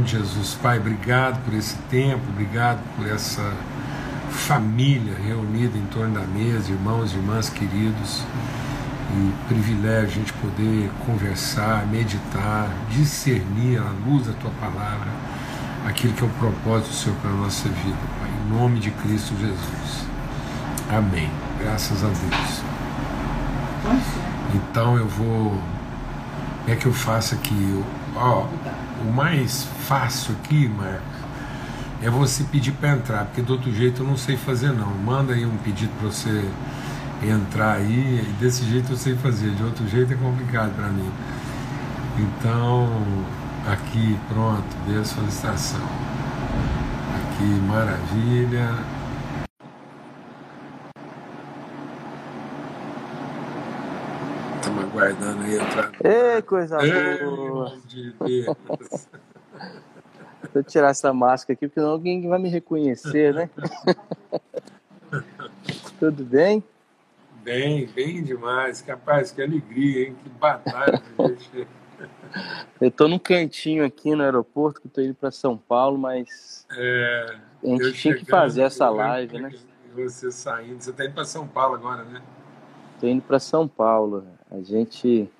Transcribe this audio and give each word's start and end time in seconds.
nome 0.00 0.04
de 0.04 0.12
Jesus, 0.12 0.54
Pai, 0.62 0.78
obrigado 0.78 1.44
por 1.44 1.52
esse 1.52 1.76
tempo, 1.90 2.22
obrigado 2.30 2.80
por 2.96 3.06
essa 3.06 3.52
família 4.30 5.14
reunida 5.14 5.76
em 5.76 5.86
torno 5.86 6.14
da 6.14 6.26
mesa, 6.26 6.70
irmãos 6.70 7.12
e 7.12 7.16
irmãs 7.16 7.50
queridos. 7.50 8.22
E 9.12 9.32
privilégio 9.48 10.06
a 10.06 10.08
gente 10.08 10.32
poder 10.34 10.90
conversar, 11.04 11.86
meditar, 11.86 12.70
discernir 12.90 13.78
à 13.78 13.90
luz 14.06 14.26
da 14.26 14.32
tua 14.34 14.50
palavra 14.52 15.08
aquilo 15.86 16.12
que 16.12 16.22
é 16.22 16.26
o 16.26 16.30
propósito 16.30 16.88
do 16.88 16.94
Senhor 16.94 17.16
para 17.16 17.30
a 17.30 17.34
nossa 17.34 17.68
vida, 17.68 17.98
Pai. 18.20 18.30
Em 18.30 18.56
nome 18.56 18.78
de 18.78 18.90
Cristo 18.92 19.34
Jesus. 19.38 20.06
Amém. 20.88 21.28
Graças 21.60 22.04
a 22.04 22.06
Deus. 22.06 22.62
Então 24.54 24.96
eu 24.96 25.08
vou. 25.08 25.60
Como 26.60 26.68
é 26.68 26.76
que 26.76 26.86
eu 26.86 26.92
faço 26.92 27.34
aqui? 27.34 27.84
Ó, 28.14 28.46
o 29.00 29.12
mais 29.12 29.64
fácil 29.86 30.34
aqui, 30.42 30.68
Marcos, 30.68 31.20
é 32.02 32.08
você 32.08 32.44
pedir 32.44 32.72
para 32.72 32.92
entrar, 32.92 33.24
porque 33.26 33.42
do 33.42 33.52
outro 33.52 33.72
jeito 33.72 34.02
eu 34.02 34.06
não 34.06 34.16
sei 34.16 34.36
fazer 34.36 34.72
não. 34.72 34.88
Manda 34.88 35.34
aí 35.34 35.44
um 35.44 35.56
pedido 35.58 35.92
para 35.98 36.08
você 36.10 36.44
entrar 37.22 37.72
aí, 37.72 38.24
e 38.26 38.32
desse 38.40 38.64
jeito 38.64 38.92
eu 38.92 38.96
sei 38.96 39.14
fazer, 39.16 39.50
de 39.50 39.62
outro 39.62 39.86
jeito 39.88 40.12
é 40.12 40.16
complicado 40.16 40.74
para 40.74 40.88
mim. 40.88 41.10
Então, 42.18 42.88
aqui, 43.70 44.18
pronto, 44.28 44.64
dê 44.86 44.98
a 44.98 45.04
solicitação. 45.04 45.80
Aqui, 47.16 47.44
maravilha. 47.66 48.99
Estamos 54.60 54.84
aguardando 54.84 55.42
aí 55.42 55.54
entrar. 55.56 55.92
Ei, 56.04 56.42
coisa 56.42 56.76
boa! 56.76 57.78
De 57.86 58.12
Deus. 58.12 59.08
Eu 60.54 60.62
tirar 60.62 60.90
essa 60.90 61.12
máscara 61.14 61.54
aqui, 61.54 61.66
porque 61.66 61.80
não 61.80 61.90
alguém 61.90 62.28
vai 62.28 62.38
me 62.38 62.50
reconhecer, 62.50 63.32
né? 63.32 63.48
Tudo 65.98 66.24
bem? 66.24 66.62
Bem, 67.42 67.86
bem 67.86 68.22
demais. 68.22 68.82
Capaz, 68.82 69.32
que 69.32 69.40
alegria, 69.40 70.08
hein? 70.08 70.16
Que 70.22 70.28
batalha 70.28 71.02
gente. 71.18 71.66
Eu 72.80 72.90
tô 72.90 73.08
num 73.08 73.18
cantinho 73.18 73.84
aqui 73.84 74.14
no 74.14 74.22
aeroporto, 74.22 74.80
que 74.80 74.88
eu 74.88 74.90
tô 74.90 75.00
indo 75.00 75.14
para 75.14 75.30
São 75.30 75.56
Paulo, 75.56 75.98
mas 75.98 76.66
é, 76.76 77.36
a 77.62 77.66
gente 77.66 77.92
tinha 77.94 78.14
que 78.14 78.26
fazer 78.26 78.62
essa 78.62 78.88
live, 78.90 79.38
né? 79.38 79.52
Você 79.94 80.30
saindo, 80.30 80.82
você 80.82 80.92
tá 80.92 81.04
indo 81.04 81.14
para 81.14 81.24
São 81.24 81.46
Paulo 81.46 81.74
agora, 81.74 82.04
né? 82.04 82.22
Tô 83.00 83.06
indo 83.06 83.22
para 83.22 83.38
São 83.38 83.66
Paulo. 83.66 84.24
A 84.50 84.60
gente 84.60 85.30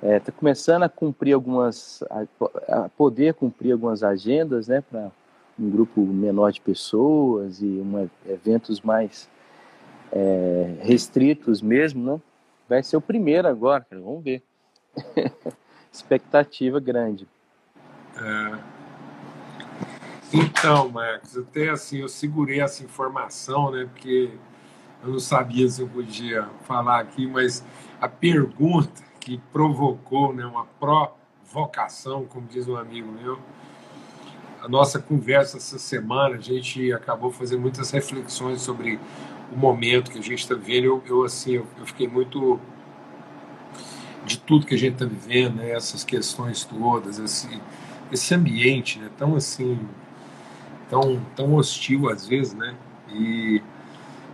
é, 0.00 0.20
tá 0.20 0.30
começando 0.30 0.84
a 0.84 0.88
cumprir 0.88 1.32
algumas, 1.32 2.02
a, 2.08 2.84
a 2.84 2.88
poder 2.90 3.34
cumprir 3.34 3.72
algumas 3.72 4.04
agendas, 4.04 4.68
né, 4.68 4.80
para 4.80 5.10
um 5.58 5.68
grupo 5.68 6.00
menor 6.00 6.52
de 6.52 6.60
pessoas 6.60 7.60
e 7.60 7.66
uma, 7.66 8.08
eventos 8.26 8.80
mais 8.80 9.28
é, 10.12 10.76
restritos 10.80 11.60
mesmo, 11.60 12.14
né? 12.14 12.20
Vai 12.68 12.82
ser 12.82 12.96
o 12.96 13.00
primeiro 13.00 13.48
agora, 13.48 13.84
cara. 13.84 14.00
Vamos 14.00 14.22
ver. 14.22 14.42
Expectativa 15.92 16.78
grande. 16.78 17.26
É. 18.16 18.58
Então, 20.32 20.88
Marcos, 20.88 21.36
até 21.36 21.68
assim, 21.68 21.98
eu 21.98 22.08
segurei 22.08 22.60
essa 22.60 22.84
informação, 22.84 23.72
né? 23.72 23.88
Porque 23.92 24.30
eu 25.02 25.10
não 25.10 25.18
sabia 25.18 25.68
se 25.68 25.80
eu 25.80 25.88
podia 25.88 26.48
falar 26.64 27.00
aqui, 27.00 27.26
mas 27.26 27.64
a 28.00 28.08
pergunta 28.08 29.02
que 29.18 29.38
provocou 29.52 30.32
né, 30.32 30.44
uma 30.44 30.66
provocação, 30.78 32.24
como 32.26 32.46
diz 32.46 32.68
um 32.68 32.76
amigo 32.76 33.10
meu, 33.10 33.38
a 34.62 34.68
nossa 34.68 34.98
conversa 34.98 35.56
essa 35.56 35.78
semana, 35.78 36.36
a 36.36 36.40
gente 36.40 36.92
acabou 36.92 37.30
fazendo 37.30 37.60
muitas 37.60 37.90
reflexões 37.90 38.60
sobre 38.60 39.00
o 39.50 39.56
momento 39.56 40.10
que 40.10 40.18
a 40.18 40.22
gente 40.22 40.40
está 40.40 40.54
vivendo. 40.54 40.84
Eu, 40.84 41.02
eu 41.06 41.24
assim, 41.24 41.52
eu, 41.52 41.66
eu, 41.78 41.86
fiquei 41.86 42.06
muito 42.06 42.60
de 44.26 44.38
tudo 44.38 44.66
que 44.66 44.74
a 44.74 44.78
gente 44.78 44.92
está 44.94 45.06
vivendo, 45.06 45.56
né, 45.56 45.70
essas 45.70 46.04
questões 46.04 46.62
todas, 46.64 47.18
esse, 47.18 47.60
esse 48.12 48.34
ambiente, 48.34 48.98
né, 48.98 49.10
tão 49.16 49.34
assim, 49.34 49.80
tão, 50.90 51.20
tão 51.34 51.54
hostil 51.54 52.10
às 52.10 52.28
vezes, 52.28 52.52
né, 52.52 52.76
e, 53.08 53.62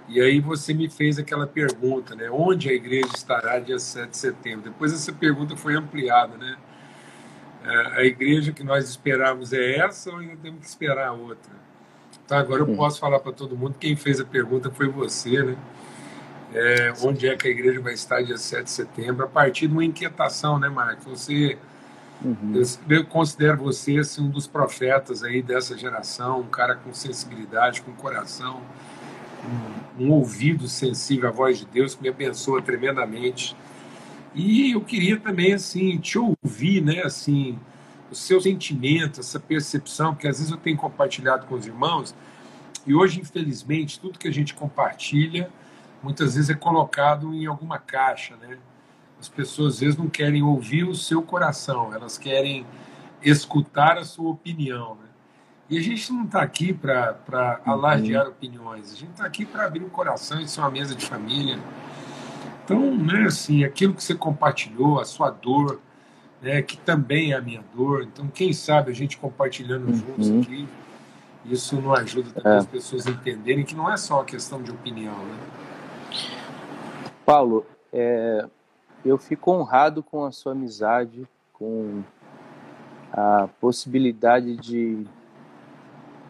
e 0.08 0.20
aí 0.20 0.40
você 0.40 0.72
me 0.72 0.88
fez 0.88 1.18
aquela 1.18 1.46
pergunta, 1.46 2.14
né, 2.14 2.30
onde 2.30 2.68
a 2.68 2.72
igreja 2.72 3.08
estará 3.14 3.58
dia 3.58 3.78
7 3.78 4.10
de 4.10 4.16
setembro? 4.16 4.70
Depois 4.70 4.92
essa 4.92 5.12
pergunta 5.12 5.56
foi 5.56 5.74
ampliada, 5.74 6.36
né, 6.36 6.56
a 7.96 8.04
igreja 8.04 8.52
que 8.52 8.62
nós 8.62 8.88
esperávamos 8.88 9.52
é 9.52 9.78
essa 9.78 10.10
ou 10.10 10.18
ainda 10.18 10.36
temos 10.36 10.60
que 10.60 10.66
esperar 10.66 11.08
a 11.08 11.12
outra? 11.12 11.52
Então 12.24 12.38
agora 12.38 12.62
eu 12.62 12.74
posso 12.76 12.98
falar 12.98 13.18
para 13.20 13.32
todo 13.32 13.56
mundo, 13.56 13.76
quem 13.78 13.96
fez 13.96 14.20
a 14.20 14.24
pergunta 14.24 14.70
foi 14.70 14.88
você, 14.88 15.42
né? 15.42 15.56
É, 16.54 16.92
onde 17.02 17.28
é 17.28 17.36
que 17.36 17.46
a 17.46 17.50
igreja 17.50 17.80
vai 17.80 17.92
estar 17.92 18.22
dia 18.22 18.38
7 18.38 18.64
de 18.64 18.70
setembro, 18.70 19.24
a 19.24 19.28
partir 19.28 19.66
de 19.66 19.72
uma 19.72 19.84
inquietação, 19.84 20.58
né, 20.58 20.68
Marcos? 20.68 21.04
Você, 21.04 21.58
uhum. 22.24 22.62
eu, 22.88 23.04
considero 23.04 23.58
você 23.58 23.98
assim, 23.98 24.22
um 24.22 24.30
dos 24.30 24.46
profetas 24.46 25.22
aí 25.22 25.42
dessa 25.42 25.76
geração, 25.76 26.40
um 26.40 26.48
cara 26.48 26.76
com 26.76 26.94
sensibilidade, 26.94 27.82
com 27.82 27.92
coração, 27.92 28.62
um, 29.98 30.10
ouvido 30.10 30.68
sensível 30.68 31.28
à 31.28 31.32
voz 31.32 31.58
de 31.58 31.66
Deus 31.66 31.94
que 31.94 32.02
me 32.02 32.08
abençoa 32.08 32.60
tremendamente. 32.62 33.56
E 34.34 34.72
eu 34.72 34.80
queria 34.80 35.18
também 35.18 35.54
assim 35.54 35.98
te 35.98 36.18
ouvir, 36.18 36.82
né, 36.82 37.02
assim, 37.02 37.58
o 38.10 38.14
seu 38.14 38.40
sentimento, 38.40 39.20
essa 39.20 39.40
percepção, 39.40 40.14
porque 40.14 40.28
às 40.28 40.38
vezes 40.38 40.52
eu 40.52 40.58
tenho 40.58 40.76
compartilhado 40.76 41.46
com 41.46 41.54
os 41.54 41.66
irmãos, 41.66 42.14
e 42.86 42.94
hoje, 42.94 43.20
infelizmente, 43.20 43.98
tudo 43.98 44.18
que 44.18 44.28
a 44.28 44.32
gente 44.32 44.54
compartilha, 44.54 45.50
muitas 46.02 46.34
vezes 46.36 46.50
é 46.50 46.54
colocado 46.54 47.34
em 47.34 47.46
alguma 47.46 47.78
caixa, 47.78 48.36
né? 48.36 48.58
As 49.18 49.28
pessoas 49.28 49.74
às 49.74 49.80
vezes 49.80 49.96
não 49.96 50.08
querem 50.08 50.42
ouvir 50.42 50.84
o 50.84 50.94
seu 50.94 51.22
coração, 51.22 51.92
elas 51.92 52.16
querem 52.16 52.64
escutar 53.22 53.98
a 53.98 54.04
sua 54.04 54.30
opinião, 54.30 54.94
né? 54.94 55.05
E 55.68 55.76
a 55.78 55.82
gente 55.82 56.12
não 56.12 56.24
está 56.24 56.42
aqui 56.42 56.72
para 56.72 57.60
uhum. 57.66 57.72
alardear 57.72 58.28
opiniões, 58.28 58.92
a 58.92 58.96
gente 58.96 59.10
está 59.10 59.24
aqui 59.26 59.44
para 59.44 59.66
abrir 59.66 59.82
o 59.82 59.90
coração 59.90 60.40
e 60.40 60.46
ser 60.46 60.60
uma 60.60 60.70
mesa 60.70 60.94
de 60.94 61.04
família. 61.04 61.58
Então, 62.64 62.96
né, 62.96 63.24
assim, 63.26 63.64
aquilo 63.64 63.94
que 63.94 64.02
você 64.02 64.14
compartilhou, 64.14 65.00
a 65.00 65.04
sua 65.04 65.30
dor, 65.30 65.80
né, 66.40 66.62
que 66.62 66.76
também 66.76 67.32
é 67.32 67.36
a 67.36 67.40
minha 67.40 67.64
dor. 67.74 68.04
Então, 68.04 68.28
quem 68.28 68.52
sabe 68.52 68.90
a 68.90 68.94
gente 68.94 69.18
compartilhando 69.18 69.88
uhum. 69.88 69.94
juntos 69.94 70.30
aqui, 70.30 70.68
isso 71.44 71.80
não 71.80 71.94
ajuda 71.94 72.30
também 72.30 72.52
é. 72.52 72.56
as 72.56 72.66
pessoas 72.66 73.06
a 73.06 73.10
entenderem 73.10 73.64
que 73.64 73.74
não 73.74 73.90
é 73.90 73.96
só 73.96 74.14
uma 74.14 74.24
questão 74.24 74.62
de 74.62 74.70
opinião. 74.70 75.16
Né? 75.16 75.38
Paulo, 77.24 77.66
é, 77.92 78.46
eu 79.04 79.18
fico 79.18 79.52
honrado 79.52 80.02
com 80.02 80.24
a 80.24 80.32
sua 80.32 80.52
amizade, 80.52 81.26
com 81.52 82.02
a 83.12 83.48
possibilidade 83.60 84.56
de, 84.56 85.06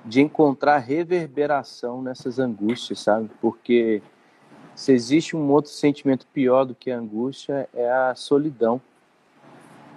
de 0.07 0.23
encontrar 0.23 0.79
reverberação 0.79 2.01
nessas 2.01 2.39
angústias, 2.39 3.01
sabe? 3.01 3.29
Porque 3.41 4.01
se 4.75 4.93
existe 4.93 5.37
um 5.37 5.51
outro 5.51 5.71
sentimento 5.71 6.27
pior 6.33 6.65
do 6.65 6.75
que 6.75 6.91
a 6.91 6.99
angústia, 6.99 7.69
é 7.75 7.91
a 7.91 8.15
solidão 8.15 8.81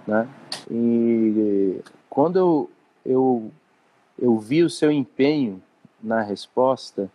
né? 0.06 0.28
E 0.70 1.80
quando 2.08 2.36
eu, 2.36 2.70
eu, 3.04 3.50
eu 4.18 4.38
vi 4.38 4.62
o 4.62 4.70
seu 4.70 4.90
empenho 4.90 5.62
na 6.02 6.20
resposta, 6.22 7.10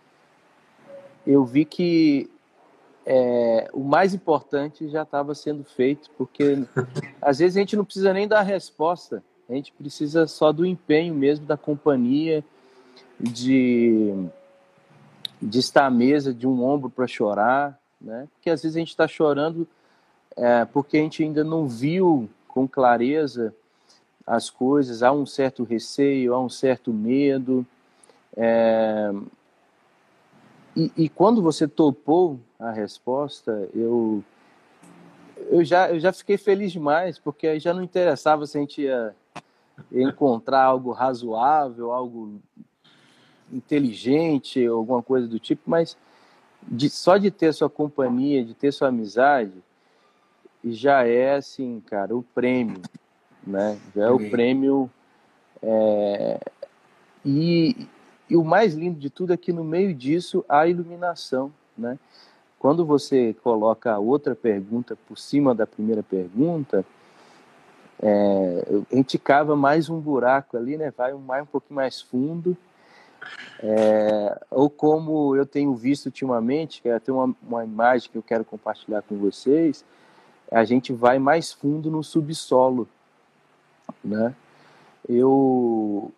eu 1.26 1.44
vi 1.44 1.66
que 1.66 2.30
é, 3.06 3.70
o 3.74 3.84
mais 3.84 4.14
importante 4.14 4.88
já 4.88 5.04
estava 5.04 5.36
sendo 5.36 5.64
feito, 5.64 6.10
porque 6.18 6.64
às 7.22 7.40
vezes 7.40 7.58
a 7.58 7.60
gente 7.60 7.76
não 7.76 7.86
precisa 7.86 8.14
nem 8.14 8.28
dar 8.28 8.40
a 8.40 8.44
resposta, 8.44 9.24
a 9.50 9.54
gente 9.54 9.72
precisa 9.74 10.26
só 10.26 10.52
do 10.52 10.66
empenho 10.66 11.14
mesmo 11.14 11.46
da 11.46 11.58
companhia, 11.58 12.44
de, 13.20 14.28
de 15.42 15.60
estar 15.60 15.86
à 15.86 15.90
mesa, 15.90 16.34
de 16.34 16.48
um 16.48 16.64
ombro 16.64 16.90
para 16.90 17.08
chorar, 17.08 17.80
né? 18.00 18.28
Porque 18.34 18.50
às 18.50 18.62
vezes 18.62 18.76
a 18.76 18.80
gente 18.80 18.90
está 18.90 19.08
chorando 19.08 19.68
é, 20.36 20.66
porque 20.66 20.98
a 20.98 21.02
gente 21.02 21.24
ainda 21.24 21.44
não 21.44 21.68
viu 21.68 22.30
com 22.48 22.68
clareza 22.68 23.54
as 24.28 24.50
coisas, 24.50 25.04
há 25.04 25.12
um 25.12 25.26
certo 25.26 25.64
receio, 25.64 26.34
há 26.34 26.40
um 26.40 26.50
certo 26.50 26.92
medo. 26.92 27.66
É... 28.36 29.12
E, 30.76 30.92
e, 30.98 31.10
quando 31.10 31.42
você 31.42 31.68
topou 31.68 32.40
a 32.60 32.70
resposta, 32.70 33.70
eu, 33.74 34.22
eu, 35.50 35.64
já, 35.64 35.90
eu 35.90 36.00
já 36.00 36.12
fiquei 36.12 36.38
feliz 36.38 36.74
demais, 36.74 37.18
porque 37.18 37.48
aí 37.48 37.60
já 37.60 37.74
não 37.74 37.82
interessava 37.82 38.46
se 38.46 38.58
a 38.58 38.62
gente 38.62 38.82
ia 38.82 39.16
encontrar 39.92 40.64
algo 40.64 40.92
razoável, 40.92 41.92
algo 41.92 42.42
inteligente, 43.52 44.66
alguma 44.66 45.02
coisa 45.02 45.28
do 45.28 45.40
tipo, 45.40 45.64
mas 45.66 45.98
de, 46.62 46.90
só 46.90 47.18
de 47.18 47.30
ter 47.32 47.54
sua 47.54 47.70
companhia, 47.70 48.44
de 48.44 48.54
ter 48.54 48.72
sua 48.72 48.88
amizade, 48.88 49.54
já 50.64 51.06
é 51.06 51.36
assim, 51.36 51.82
cara, 51.86 52.16
o 52.16 52.24
prêmio, 52.24 52.82
né? 53.46 53.80
Já 53.96 54.06
é 54.06 54.10
o 54.10 54.30
prêmio 54.30 54.90
É, 55.62 56.40
e, 57.24 57.88
e 58.30 58.36
o 58.36 58.44
mais 58.44 58.76
lindo 58.76 59.00
de 59.00 59.10
tudo 59.10 59.34
é 59.34 59.38
que 59.38 59.52
no 59.52 59.64
meio 59.64 59.94
disso 59.94 60.46
há 60.48 60.68
iluminação, 60.68 61.52
né? 61.78 61.98
Quando 62.60 62.86
você 62.86 63.36
coloca 63.44 63.92
a 63.92 64.00
outra 64.00 64.36
pergunta 64.36 64.98
por 65.08 65.18
cima 65.18 65.54
da 65.54 65.68
primeira 65.68 66.02
pergunta, 66.02 66.86
é, 68.02 68.66
a 68.92 68.96
gente 68.96 69.18
cava 69.18 69.56
mais 69.56 69.90
um 69.90 70.00
buraco 70.00 70.58
ali, 70.58 70.78
né? 70.78 70.92
Vai 70.96 71.14
um, 71.14 71.20
mais, 71.20 71.44
um 71.44 71.48
pouquinho 71.48 71.76
mais 71.76 72.02
fundo. 72.02 72.58
É, 73.60 74.40
ou 74.52 74.70
como 74.70 75.36
eu 75.36 75.46
tenho 75.46 75.74
visto 75.76 76.08
ultimamente, 76.08 76.82
que 76.82 76.90
é 76.90 77.00
tem 77.00 77.14
uma, 77.14 77.36
uma 77.42 77.64
imagem 77.64 78.10
que 78.10 78.18
eu 78.18 78.24
quero 78.24 78.44
compartilhar 78.44 79.02
com 79.02 79.16
vocês, 79.18 79.84
a 80.52 80.64
gente 80.64 80.94
vai 80.94 81.20
mais 81.20 81.52
fundo 81.52 81.90
no 81.90 82.04
subsolo, 82.04 82.88
né? 84.04 84.36
Eu, 85.08 86.12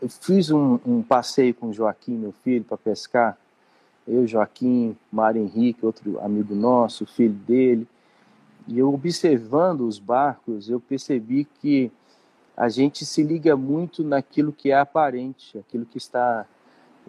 eu 0.00 0.08
fiz 0.08 0.50
um, 0.50 0.78
um, 0.86 1.02
passeio 1.02 1.54
com 1.54 1.68
o 1.68 1.72
Joaquim, 1.72 2.16
meu 2.16 2.32
filho, 2.42 2.64
para 2.64 2.76
pescar. 2.76 3.38
Eu, 4.06 4.26
Joaquim, 4.26 4.96
Mário 5.10 5.42
Henrique, 5.42 5.84
outro 5.84 6.18
amigo 6.20 6.54
nosso, 6.54 7.06
filho 7.06 7.34
dele. 7.34 7.86
E 8.66 8.78
eu 8.78 8.92
observando 8.92 9.82
os 9.82 9.98
barcos, 9.98 10.68
eu 10.68 10.80
percebi 10.80 11.44
que 11.44 11.90
a 12.62 12.68
gente 12.68 13.04
se 13.04 13.24
liga 13.24 13.56
muito 13.56 14.04
naquilo 14.04 14.52
que 14.52 14.70
é 14.70 14.76
aparente, 14.76 15.58
aquilo 15.58 15.84
que 15.84 15.98
está 15.98 16.46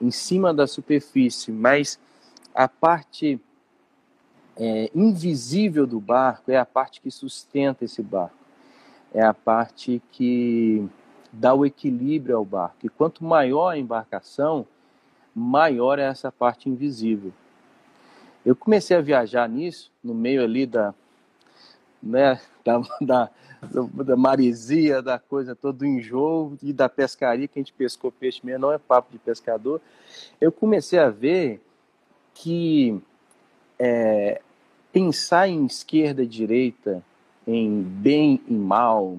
em 0.02 0.10
cima 0.10 0.52
da 0.52 0.66
superfície, 0.66 1.52
mas 1.52 2.00
a 2.56 2.68
parte 2.68 3.40
é, 4.58 4.90
invisível 4.96 5.86
do 5.86 6.00
barco 6.00 6.50
é 6.50 6.58
a 6.58 6.66
parte 6.66 7.00
que 7.00 7.12
sustenta 7.12 7.86
esse 7.86 8.02
barco, 8.02 8.36
é 9.14 9.24
a 9.24 9.32
parte 9.32 10.02
que 10.12 10.90
dá 11.32 11.54
o 11.54 11.68
equilíbrio 11.68 12.36
ao 12.36 12.44
barco. 12.44 12.78
E 12.84 12.90
quanto 12.90 13.24
maior 13.24 13.70
a 13.70 13.78
embarcação, 13.78 14.66
maior 15.36 16.00
é 16.00 16.04
essa 16.06 16.32
parte 16.32 16.68
invisível. 16.68 17.32
Eu 18.44 18.56
comecei 18.56 18.98
a 18.98 19.02
viajar 19.02 19.48
nisso, 19.48 19.92
no 20.04 20.16
meio 20.16 20.44
ali 20.44 20.66
da, 20.66 20.96
né, 22.02 22.42
da, 22.66 22.82
da, 23.02 23.30
da 24.04 24.16
maresia, 24.16 25.02
da 25.02 25.20
coisa 25.20 25.56
toda, 25.56 25.80
do 25.80 25.86
enjoo 25.86 26.58
e 26.62 26.72
da 26.72 26.88
pescaria, 26.88 27.48
que 27.48 27.60
a 27.60 27.62
gente 27.62 27.74
pescou 27.74 28.12
peixe 28.12 28.42
mesmo, 28.44 28.62
não 28.62 28.72
é 28.72 28.78
papo 28.78 29.12
de 29.12 29.20
pescador. 29.20 29.82
Eu 30.40 30.52
comecei 30.52 31.00
a 31.00 31.10
ver 31.10 31.62
que 32.34 33.00
é, 33.78 34.42
pensar 34.92 35.48
em 35.48 35.66
esquerda 35.66 36.24
e 36.24 36.28
direita, 36.28 37.04
em 37.46 37.82
bem 37.82 38.42
e 38.48 38.54
mal, 38.54 39.18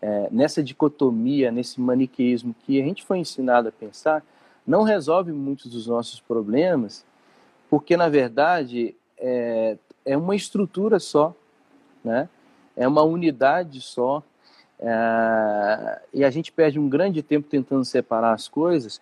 é, 0.00 0.28
nessa 0.30 0.62
dicotomia, 0.62 1.50
nesse 1.50 1.80
maniqueísmo 1.80 2.54
que 2.64 2.80
a 2.80 2.84
gente 2.84 3.04
foi 3.04 3.18
ensinado 3.18 3.68
a 3.68 3.72
pensar, 3.72 4.24
não 4.66 4.82
resolve 4.82 5.32
muitos 5.32 5.70
dos 5.70 5.86
nossos 5.86 6.20
problemas, 6.20 7.04
porque 7.70 7.96
na 7.96 8.08
verdade 8.08 8.94
é, 9.18 9.76
é 10.04 10.16
uma 10.16 10.34
estrutura 10.34 10.98
só, 10.98 11.34
né? 12.04 12.28
É 12.76 12.86
uma 12.86 13.02
unidade 13.02 13.80
só, 13.80 14.22
é, 14.78 16.02
e 16.12 16.24
a 16.24 16.30
gente 16.30 16.52
perde 16.52 16.78
um 16.78 16.88
grande 16.88 17.22
tempo 17.22 17.48
tentando 17.48 17.84
separar 17.84 18.32
as 18.32 18.46
coisas. 18.46 19.00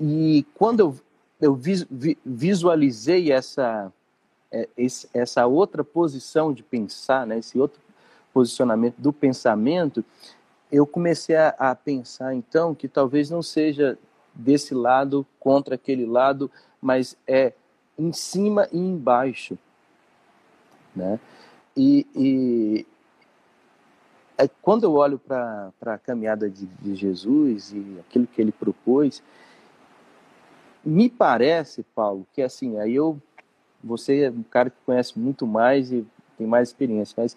E 0.00 0.46
quando 0.54 0.80
eu, 0.80 0.96
eu 1.40 1.58
visualizei 2.24 3.32
essa, 3.32 3.90
é, 4.52 4.68
essa 5.12 5.46
outra 5.46 5.82
posição 5.82 6.52
de 6.52 6.62
pensar, 6.62 7.26
né, 7.26 7.38
esse 7.38 7.58
outro 7.58 7.80
posicionamento 8.32 8.96
do 8.98 9.12
pensamento, 9.12 10.04
eu 10.70 10.86
comecei 10.86 11.36
a, 11.36 11.54
a 11.58 11.74
pensar 11.74 12.34
então 12.34 12.74
que 12.74 12.88
talvez 12.88 13.30
não 13.30 13.42
seja 13.42 13.96
desse 14.34 14.74
lado 14.74 15.24
contra 15.38 15.76
aquele 15.76 16.04
lado, 16.04 16.50
mas 16.82 17.16
é 17.26 17.52
em 17.96 18.12
cima 18.12 18.68
e 18.72 18.78
embaixo, 18.78 19.56
né? 20.94 21.20
E, 21.76 22.06
e 22.14 22.86
é, 24.38 24.48
quando 24.62 24.84
eu 24.84 24.92
olho 24.94 25.18
para 25.18 25.72
a 25.84 25.98
caminhada 25.98 26.48
de, 26.48 26.66
de, 26.66 26.94
Jesus 26.94 27.72
e 27.72 27.98
aquilo 28.00 28.26
que 28.26 28.40
ele 28.40 28.52
propôs, 28.52 29.22
me 30.84 31.08
parece, 31.08 31.82
Paulo, 31.94 32.26
que 32.32 32.42
assim, 32.42 32.78
aí 32.78 32.94
eu, 32.94 33.20
você 33.82 34.24
é 34.24 34.30
um 34.30 34.42
cara 34.42 34.70
que 34.70 34.76
conhece 34.84 35.18
muito 35.18 35.46
mais 35.46 35.92
e 35.92 36.06
tem 36.36 36.46
mais 36.46 36.68
experiência, 36.68 37.14
mas 37.16 37.36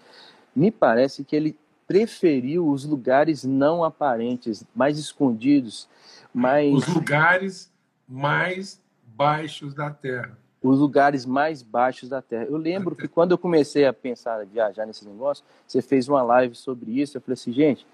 me 0.55 0.71
parece 0.71 1.23
que 1.23 1.35
ele 1.35 1.57
preferiu 1.87 2.67
os 2.67 2.83
lugares 2.83 3.43
não 3.43 3.83
aparentes, 3.83 4.65
mais 4.75 4.99
escondidos, 4.99 5.87
mais... 6.33 6.73
Os 6.73 6.87
lugares 6.87 7.71
mais 8.07 8.81
baixos 9.05 9.73
da 9.73 9.89
terra. 9.89 10.37
Os 10.61 10.79
lugares 10.79 11.25
mais 11.25 11.61
baixos 11.61 12.09
da 12.09 12.21
terra. 12.21 12.45
Eu 12.45 12.57
lembro 12.57 12.95
que 12.95 13.07
quando 13.07 13.31
eu 13.31 13.37
comecei 13.37 13.85
a 13.85 13.93
pensar, 13.93 14.41
a 14.41 14.43
viajar 14.43 14.85
nesse 14.85 15.05
negócio, 15.07 15.43
você 15.67 15.81
fez 15.81 16.07
uma 16.07 16.23
live 16.23 16.55
sobre 16.55 16.99
isso, 16.99 17.17
eu 17.17 17.21
falei 17.21 17.33
assim, 17.33 17.53
gente, 17.53 17.85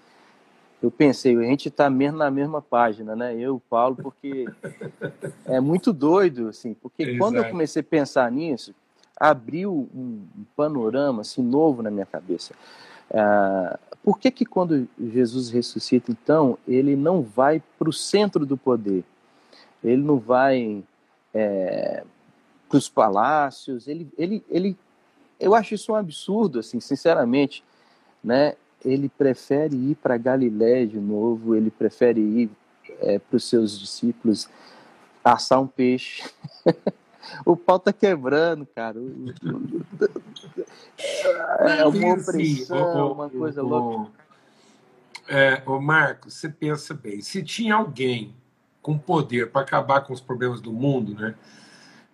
eu 0.82 0.90
pensei, 0.90 1.36
a 1.36 1.42
gente 1.42 1.68
está 1.68 1.88
mesmo 1.88 2.18
na 2.18 2.30
mesma 2.30 2.60
página, 2.60 3.14
né? 3.14 3.34
Eu 3.36 3.56
o 3.56 3.60
Paulo, 3.60 3.96
porque 3.96 4.46
é 5.46 5.60
muito 5.60 5.92
doido, 5.92 6.48
assim, 6.48 6.74
porque 6.74 7.02
Exato. 7.02 7.18
quando 7.18 7.36
eu 7.36 7.44
comecei 7.46 7.80
a 7.80 7.84
pensar 7.84 8.30
nisso, 8.30 8.74
abriu 9.16 9.88
um 9.94 10.26
panorama 10.56 11.22
assim 11.22 11.42
novo 11.42 11.82
na 11.82 11.90
minha 11.90 12.06
cabeça. 12.06 12.54
Ah, 13.12 13.78
por 14.02 14.18
que 14.18 14.30
que 14.30 14.44
quando 14.44 14.88
Jesus 14.98 15.50
ressuscita, 15.50 16.10
então, 16.10 16.58
ele 16.66 16.96
não 16.96 17.22
vai 17.22 17.62
para 17.78 17.88
o 17.88 17.92
centro 17.92 18.44
do 18.44 18.56
poder? 18.56 19.04
Ele 19.82 20.02
não 20.02 20.18
vai 20.18 20.82
é, 21.32 22.04
para 22.74 22.78
os 22.78 22.88
palácios? 22.88 23.86
Ele, 23.86 24.08
ele, 24.18 24.44
ele, 24.50 24.76
eu 25.38 25.54
acho 25.54 25.74
isso 25.74 25.92
um 25.92 25.94
absurdo, 25.94 26.58
assim, 26.58 26.80
sinceramente, 26.80 27.64
né? 28.22 28.54
Ele 28.84 29.08
prefere 29.08 29.76
ir 29.76 29.94
para 29.94 30.16
Galiléia 30.16 30.86
de 30.86 30.98
novo, 30.98 31.54
ele 31.54 31.70
prefere 31.70 32.20
ir 32.20 32.50
é, 33.00 33.18
para 33.18 33.36
os 33.36 33.48
seus 33.48 33.78
discípulos 33.78 34.48
assar 35.22 35.60
um 35.60 35.66
peixe. 35.66 36.28
o 37.46 37.56
pau 37.56 37.78
tá 37.78 37.92
quebrando, 37.92 38.66
cara. 38.66 38.98
É 41.60 41.86
uma 41.86 42.14
opressão, 42.14 43.12
uma 43.12 43.30
coisa 43.30 43.62
louca. 43.62 44.10
É, 45.26 45.62
ô 45.64 45.80
Marcos, 45.80 46.34
você 46.34 46.48
pensa 46.50 46.92
bem, 46.92 47.22
se 47.22 47.42
tinha 47.42 47.76
alguém 47.76 48.34
com 48.82 48.98
poder 48.98 49.50
para 49.50 49.62
acabar 49.62 50.02
com 50.02 50.12
os 50.12 50.20
problemas 50.20 50.60
do 50.60 50.70
mundo, 50.70 51.14
né? 51.14 51.34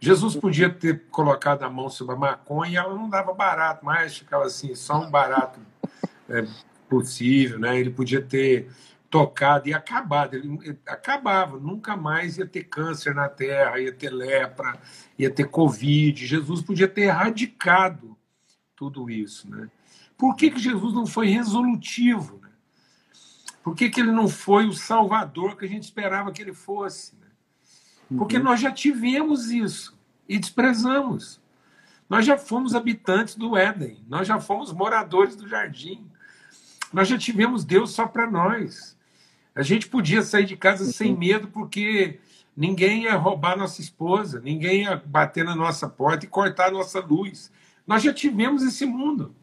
Jesus 0.00 0.34
podia 0.34 0.70
ter 0.70 1.04
colocado 1.10 1.62
a 1.62 1.68
mão 1.68 1.90
sobre 1.90 2.14
a 2.14 2.18
maconha 2.18 2.72
e 2.72 2.76
ela 2.76 2.94
não 2.94 3.08
dava 3.08 3.34
barato 3.34 3.84
mais, 3.84 4.16
ficava 4.16 4.44
assim, 4.46 4.74
só 4.74 4.98
um 4.98 5.10
barato 5.10 5.60
é, 6.28 6.46
possível, 6.88 7.58
né? 7.58 7.78
Ele 7.78 7.90
podia 7.90 8.22
ter 8.22 8.70
tocado 9.10 9.68
e 9.68 9.74
acabado. 9.74 10.34
Ele, 10.34 10.58
ele, 10.62 10.78
acabava, 10.86 11.58
nunca 11.58 11.96
mais 11.96 12.38
ia 12.38 12.46
ter 12.46 12.64
câncer 12.64 13.14
na 13.14 13.28
terra, 13.28 13.78
ia 13.78 13.92
ter 13.92 14.10
lepra, 14.10 14.80
ia 15.18 15.30
ter 15.30 15.44
Covid. 15.44 16.26
Jesus 16.26 16.62
podia 16.62 16.88
ter 16.88 17.02
erradicado 17.02 18.16
tudo 18.74 19.10
isso. 19.10 19.50
Né? 19.50 19.68
Por 20.16 20.34
que, 20.34 20.50
que 20.50 20.58
Jesus 20.58 20.94
não 20.94 21.06
foi 21.06 21.28
resolutivo? 21.28 22.38
Né? 22.40 22.48
Por 23.62 23.74
que, 23.74 23.90
que 23.90 24.00
ele 24.00 24.12
não 24.12 24.28
foi 24.28 24.66
o 24.66 24.72
salvador 24.72 25.56
que 25.56 25.66
a 25.66 25.68
gente 25.68 25.82
esperava 25.82 26.32
que 26.32 26.40
ele 26.40 26.54
fosse? 26.54 27.19
Porque 28.16 28.38
uhum. 28.38 28.44
nós 28.44 28.60
já 28.60 28.70
tivemos 28.70 29.50
isso 29.50 29.98
e 30.28 30.38
desprezamos. 30.38 31.40
Nós 32.08 32.26
já 32.26 32.36
fomos 32.36 32.74
habitantes 32.74 33.36
do 33.36 33.56
Éden, 33.56 33.98
nós 34.08 34.26
já 34.26 34.40
fomos 34.40 34.72
moradores 34.72 35.36
do 35.36 35.48
jardim. 35.48 36.04
Nós 36.92 37.06
já 37.06 37.16
tivemos 37.16 37.64
Deus 37.64 37.92
só 37.92 38.06
para 38.06 38.28
nós. 38.28 38.96
A 39.54 39.62
gente 39.62 39.88
podia 39.88 40.22
sair 40.22 40.44
de 40.44 40.56
casa 40.56 40.84
uhum. 40.84 40.92
sem 40.92 41.16
medo 41.16 41.48
porque 41.48 42.18
ninguém 42.56 43.04
ia 43.04 43.16
roubar 43.16 43.56
nossa 43.56 43.80
esposa, 43.80 44.40
ninguém 44.40 44.82
ia 44.82 44.96
bater 44.96 45.44
na 45.44 45.54
nossa 45.54 45.88
porta 45.88 46.24
e 46.24 46.28
cortar 46.28 46.68
a 46.68 46.72
nossa 46.72 46.98
luz. 47.00 47.52
Nós 47.86 48.02
já 48.02 48.12
tivemos 48.12 48.62
esse 48.64 48.84
mundo. 48.84 49.34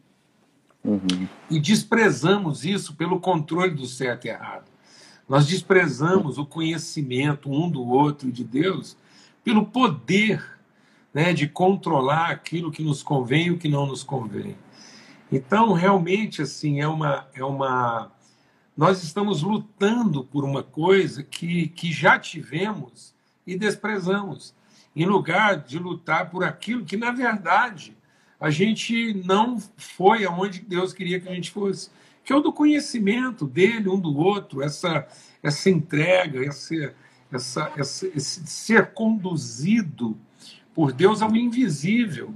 Uhum. 0.84 1.28
E 1.50 1.58
desprezamos 1.58 2.64
isso 2.64 2.94
pelo 2.94 3.18
controle 3.20 3.70
do 3.70 3.86
certo 3.86 4.26
e 4.26 4.28
errado. 4.28 4.64
Nós 5.28 5.46
desprezamos 5.46 6.38
o 6.38 6.46
conhecimento 6.46 7.50
um 7.50 7.68
do 7.68 7.86
outro 7.86 8.32
de 8.32 8.42
Deus 8.42 8.96
pelo 9.44 9.66
poder 9.66 10.58
né, 11.12 11.32
de 11.32 11.48
controlar 11.48 12.30
aquilo 12.30 12.70
que 12.70 12.82
nos 12.82 13.02
convém 13.02 13.46
e 13.46 13.50
o 13.50 13.58
que 13.58 13.68
não 13.68 13.86
nos 13.86 14.02
convém. 14.02 14.56
Então, 15.30 15.72
realmente, 15.72 16.40
assim, 16.40 16.80
é 16.80 16.88
uma, 16.88 17.26
é 17.34 17.44
uma 17.44 18.10
nós 18.76 19.02
estamos 19.02 19.42
lutando 19.42 20.22
por 20.22 20.44
uma 20.44 20.62
coisa 20.62 21.22
que, 21.22 21.68
que 21.68 21.92
já 21.92 22.18
tivemos 22.18 23.12
e 23.44 23.58
desprezamos, 23.58 24.54
em 24.94 25.04
lugar 25.04 25.56
de 25.56 25.78
lutar 25.78 26.30
por 26.30 26.44
aquilo 26.44 26.84
que, 26.84 26.96
na 26.96 27.10
verdade, 27.10 27.96
a 28.38 28.50
gente 28.50 29.14
não 29.24 29.60
foi 29.76 30.24
aonde 30.24 30.60
Deus 30.60 30.92
queria 30.92 31.18
que 31.18 31.28
a 31.28 31.34
gente 31.34 31.50
fosse, 31.50 31.90
que 32.28 32.32
é 32.34 32.36
o 32.36 32.40
do 32.40 32.52
conhecimento 32.52 33.46
dele, 33.46 33.88
um 33.88 33.98
do 33.98 34.14
outro, 34.14 34.60
essa, 34.60 35.08
essa 35.42 35.70
entrega, 35.70 36.44
essa, 36.44 36.94
essa, 37.32 37.72
essa, 37.74 38.06
esse 38.08 38.46
ser 38.46 38.92
conduzido 38.92 40.14
por 40.74 40.92
Deus 40.92 41.22
ao 41.22 41.34
invisível. 41.34 42.34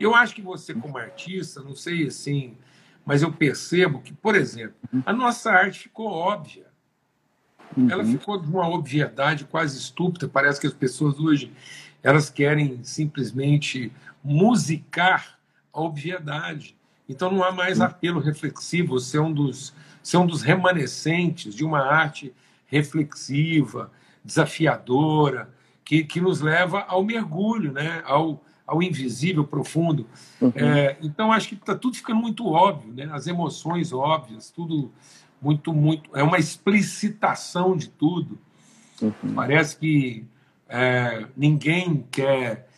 Eu 0.00 0.14
acho 0.14 0.34
que 0.34 0.40
você, 0.40 0.72
como 0.72 0.96
artista, 0.96 1.60
não 1.60 1.74
sei 1.74 2.06
assim, 2.06 2.56
mas 3.04 3.20
eu 3.20 3.30
percebo 3.30 4.00
que, 4.00 4.14
por 4.14 4.34
exemplo, 4.34 4.76
a 5.04 5.12
nossa 5.12 5.50
arte 5.50 5.80
ficou 5.80 6.06
óbvia. 6.06 6.68
Uhum. 7.76 7.90
Ela 7.90 8.06
ficou 8.06 8.40
de 8.40 8.48
uma 8.48 8.66
obviedade 8.66 9.44
quase 9.44 9.76
estúpida. 9.76 10.26
Parece 10.26 10.58
que 10.58 10.66
as 10.66 10.72
pessoas 10.72 11.20
hoje 11.20 11.52
elas 12.02 12.30
querem 12.30 12.82
simplesmente 12.82 13.92
musicar 14.24 15.38
a 15.74 15.82
obviedade. 15.82 16.74
Então 17.08 17.30
não 17.30 17.42
há 17.42 17.52
mais 17.52 17.80
apelo 17.80 18.20
reflexivo, 18.20 18.98
ser 18.98 19.20
um 19.20 19.32
dos, 19.32 19.72
ser 20.02 20.16
um 20.16 20.26
dos 20.26 20.42
remanescentes 20.42 21.54
de 21.54 21.64
uma 21.64 21.80
arte 21.80 22.32
reflexiva, 22.66 23.90
desafiadora, 24.24 25.48
que, 25.84 26.02
que 26.02 26.20
nos 26.20 26.40
leva 26.40 26.84
ao 26.88 27.04
mergulho, 27.04 27.72
né? 27.72 28.02
ao, 28.04 28.42
ao 28.66 28.82
invisível 28.82 29.44
profundo. 29.44 30.06
Uhum. 30.40 30.52
É, 30.56 30.96
então 31.00 31.32
acho 31.32 31.48
que 31.48 31.54
está 31.54 31.76
tudo 31.76 31.96
ficando 31.96 32.20
muito 32.20 32.46
óbvio, 32.46 32.92
né? 32.92 33.08
as 33.12 33.26
emoções 33.26 33.92
óbvias, 33.92 34.50
tudo 34.50 34.90
muito, 35.40 35.72
muito. 35.72 36.10
É 36.16 36.22
uma 36.22 36.38
explicitação 36.38 37.76
de 37.76 37.88
tudo. 37.88 38.38
Uhum. 39.00 39.34
Parece 39.34 39.76
que 39.76 40.24
é, 40.68 41.26
ninguém 41.36 42.04
quer 42.10 42.68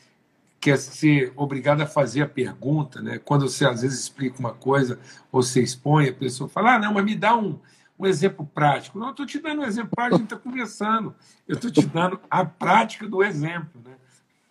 quer 0.61 0.77
ser 0.77 1.33
obrigado 1.37 1.81
a 1.81 1.87
fazer 1.87 2.23
a 2.23 2.29
pergunta, 2.29 3.01
né? 3.01 3.19
Quando 3.19 3.49
você 3.49 3.65
às 3.65 3.83
vezes 3.83 4.01
explica 4.01 4.39
uma 4.39 4.53
coisa 4.53 4.99
ou 5.31 5.43
você 5.43 5.63
expõe, 5.63 6.09
a 6.09 6.13
pessoa 6.13 6.49
fala: 6.49 6.75
"Ah, 6.75 6.79
não, 6.79 6.95
mas 6.95 7.05
me 7.05 7.15
dá 7.15 7.37
um, 7.37 7.59
um 7.99 8.07
exemplo 8.07 8.49
prático". 8.55 8.99
Não, 8.99 9.07
eu 9.07 9.11
estou 9.13 9.27
te 9.27 9.39
dando 9.39 9.63
um 9.63 9.65
exemplo 9.65 9.91
prático, 9.95 10.17
a 10.17 10.19
gente 10.19 10.35
está 10.35 10.37
conversando. 10.37 11.15
Eu 11.47 11.57
estou 11.57 11.71
te 11.71 11.87
dando 11.87 12.21
a 12.31 12.45
prática 12.45 13.07
do 13.07 13.23
exemplo, 13.23 13.81
né? 13.85 13.95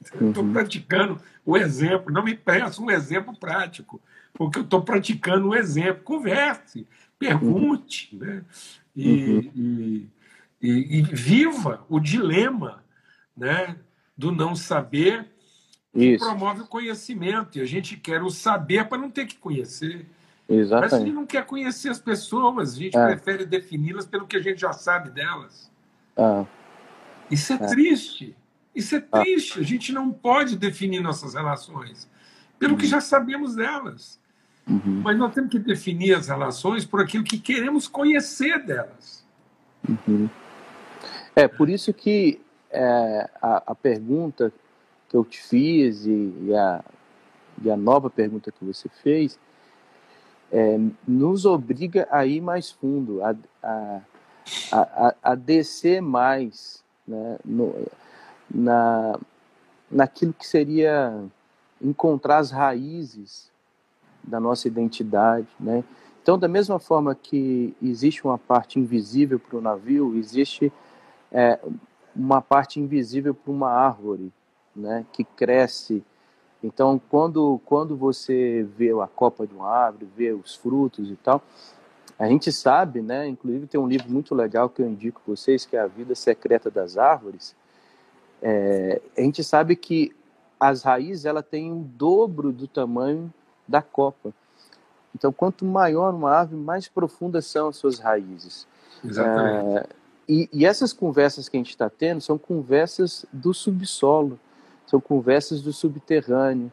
Estou 0.01 0.43
uhum. 0.43 0.53
praticando 0.53 1.19
o 1.45 1.57
exemplo. 1.57 2.13
Não 2.13 2.23
me 2.23 2.35
peça 2.35 2.81
um 2.81 2.89
exemplo 2.89 3.35
prático, 3.35 4.01
porque 4.33 4.59
eu 4.59 4.63
estou 4.63 4.81
praticando 4.81 5.49
o 5.49 5.55
exemplo. 5.55 6.03
Converse, 6.03 6.87
pergunte, 7.19 8.09
uhum. 8.13 8.19
né? 8.19 8.45
E, 8.95 9.11
uhum. 9.11 9.51
e, 9.55 10.09
e, 10.61 10.99
e, 10.99 11.01
viva 11.01 11.85
o 11.87 11.99
dilema 11.99 12.83
né, 13.35 13.75
do 14.17 14.31
não 14.31 14.55
saber 14.55 15.27
que 15.99 16.17
promove 16.17 16.61
o 16.61 16.67
conhecimento. 16.67 17.57
E 17.57 17.61
a 17.61 17.65
gente 17.65 17.97
quer 17.97 18.21
o 18.21 18.29
saber 18.29 18.87
para 18.87 18.97
não 18.97 19.09
ter 19.09 19.25
que 19.25 19.35
conhecer. 19.37 20.05
Exatamente. 20.47 20.91
Mas 20.91 20.93
a 20.93 21.05
gente 21.05 21.13
não 21.13 21.25
quer 21.25 21.45
conhecer 21.45 21.89
as 21.89 21.99
pessoas, 21.99 22.73
a 22.73 22.77
gente 22.77 22.97
é. 22.97 23.05
prefere 23.07 23.45
defini-las 23.45 24.05
pelo 24.05 24.25
que 24.25 24.37
a 24.37 24.41
gente 24.41 24.61
já 24.61 24.71
sabe 24.71 25.09
delas. 25.09 25.69
É. 26.15 26.45
Isso 27.29 27.53
é, 27.53 27.55
é, 27.57 27.67
triste. 27.67 28.35
Isso 28.73 28.95
é 28.95 29.03
ah. 29.11 29.21
triste. 29.21 29.59
A 29.59 29.63
gente 29.63 29.91
não 29.91 30.11
pode 30.11 30.55
definir 30.55 31.01
nossas 31.01 31.33
relações 31.33 32.09
pelo 32.57 32.73
uhum. 32.73 32.79
que 32.79 32.87
já 32.87 33.01
sabemos 33.01 33.55
delas. 33.55 34.19
Uhum. 34.67 35.01
Mas 35.03 35.17
nós 35.17 35.33
temos 35.33 35.49
que 35.49 35.59
definir 35.59 36.13
as 36.15 36.27
relações 36.27 36.85
por 36.85 37.01
aquilo 37.01 37.23
que 37.23 37.39
queremos 37.39 37.87
conhecer 37.87 38.63
delas. 38.63 39.25
Uhum. 39.87 40.29
É 41.35 41.47
por 41.47 41.69
isso 41.69 41.93
que 41.93 42.41
é, 42.71 43.29
a, 43.41 43.63
a, 43.67 43.75
pergunta 43.75 44.51
que 45.09 45.15
eu 45.15 45.23
te 45.23 45.41
fiz 45.41 46.05
e, 46.05 46.33
e, 46.41 46.55
a, 46.55 46.83
e 47.61 47.71
a 47.71 47.77
nova 47.77 48.09
pergunta 48.09 48.51
que 48.51 48.63
você 48.63 48.89
fez 48.89 49.39
é, 50.51 50.79
nos 51.07 51.45
obriga 51.45 52.07
a 52.09 52.25
ir 52.25 52.41
mais 52.41 52.71
fundo, 52.71 53.21
a, 53.23 53.35
a, 53.61 54.01
a, 54.71 55.15
a 55.23 55.35
descer 55.35 56.01
mais 56.01 56.83
né, 57.07 57.37
no, 57.43 57.73
na, 58.49 59.19
naquilo 59.89 60.33
que 60.33 60.45
seria 60.45 61.23
encontrar 61.81 62.37
as 62.37 62.51
raízes 62.51 63.51
da 64.23 64.39
nossa 64.39 64.67
identidade, 64.67 65.47
né? 65.59 65.83
Então, 66.21 66.37
da 66.37 66.47
mesma 66.49 66.77
forma 66.77 67.15
que 67.15 67.73
existe 67.81 68.25
uma 68.25 68.37
parte 68.37 68.77
invisível 68.77 69.39
para 69.39 69.57
o 69.57 69.61
navio, 69.61 70.17
existe 70.17 70.73
é, 71.31 71.57
uma 72.13 72.41
parte 72.41 72.81
invisível 72.81 73.33
para 73.33 73.49
uma 73.49 73.69
árvore, 73.69 74.29
né, 74.79 75.05
que 75.12 75.24
cresce. 75.24 76.03
Então, 76.63 77.00
quando 77.10 77.60
quando 77.65 77.96
você 77.96 78.67
vê 78.77 78.91
a 78.91 79.07
copa 79.07 79.46
de 79.46 79.53
uma 79.53 79.69
árvore, 79.69 80.07
vê 80.15 80.31
os 80.31 80.55
frutos 80.55 81.10
e 81.10 81.15
tal, 81.15 81.41
a 82.17 82.27
gente 82.27 82.51
sabe, 82.51 83.01
né, 83.01 83.27
inclusive 83.27 83.67
tem 83.67 83.79
um 83.79 83.88
livro 83.88 84.10
muito 84.10 84.34
legal 84.34 84.69
que 84.69 84.81
eu 84.81 84.88
indico 84.88 85.22
para 85.24 85.36
vocês, 85.36 85.65
que 85.65 85.75
é 85.75 85.79
A 85.79 85.88
Vida 85.88 86.15
Secreta 86.15 86.72
das 86.72 86.98
Árvores. 86.98 87.55
É, 88.41 89.01
a 89.17 89.22
gente 89.22 89.43
sabe 89.43 89.75
que 89.75 90.15
as 90.60 90.84
raízes 90.84 91.25
ela 91.25 91.43
tem 91.43 91.72
um 91.72 91.84
dobro 91.84 92.51
do 92.51 92.67
tamanho 92.67 93.31
da 93.67 93.81
copa. 93.81 94.34
Então, 95.13 95.31
quanto 95.31 95.65
maior 95.65 96.13
uma 96.13 96.31
árvore, 96.31 96.62
mais 96.62 96.88
profundas 96.88 97.46
são 97.46 97.67
as 97.67 97.77
suas 97.77 98.00
raízes. 98.00 98.67
Exatamente. 99.03 99.77
É, 99.77 99.86
e, 100.27 100.50
e 100.51 100.65
essas 100.65 100.91
conversas 100.91 101.48
que 101.48 101.57
a 101.57 101.60
gente 101.60 101.69
está 101.69 101.89
tendo 101.89 102.22
são 102.22 102.38
conversas 102.38 103.25
do 103.31 103.53
subsolo, 103.53 104.39
são 104.88 105.00
conversas 105.00 105.62
do 105.62 105.72
subterrâneo, 105.72 106.72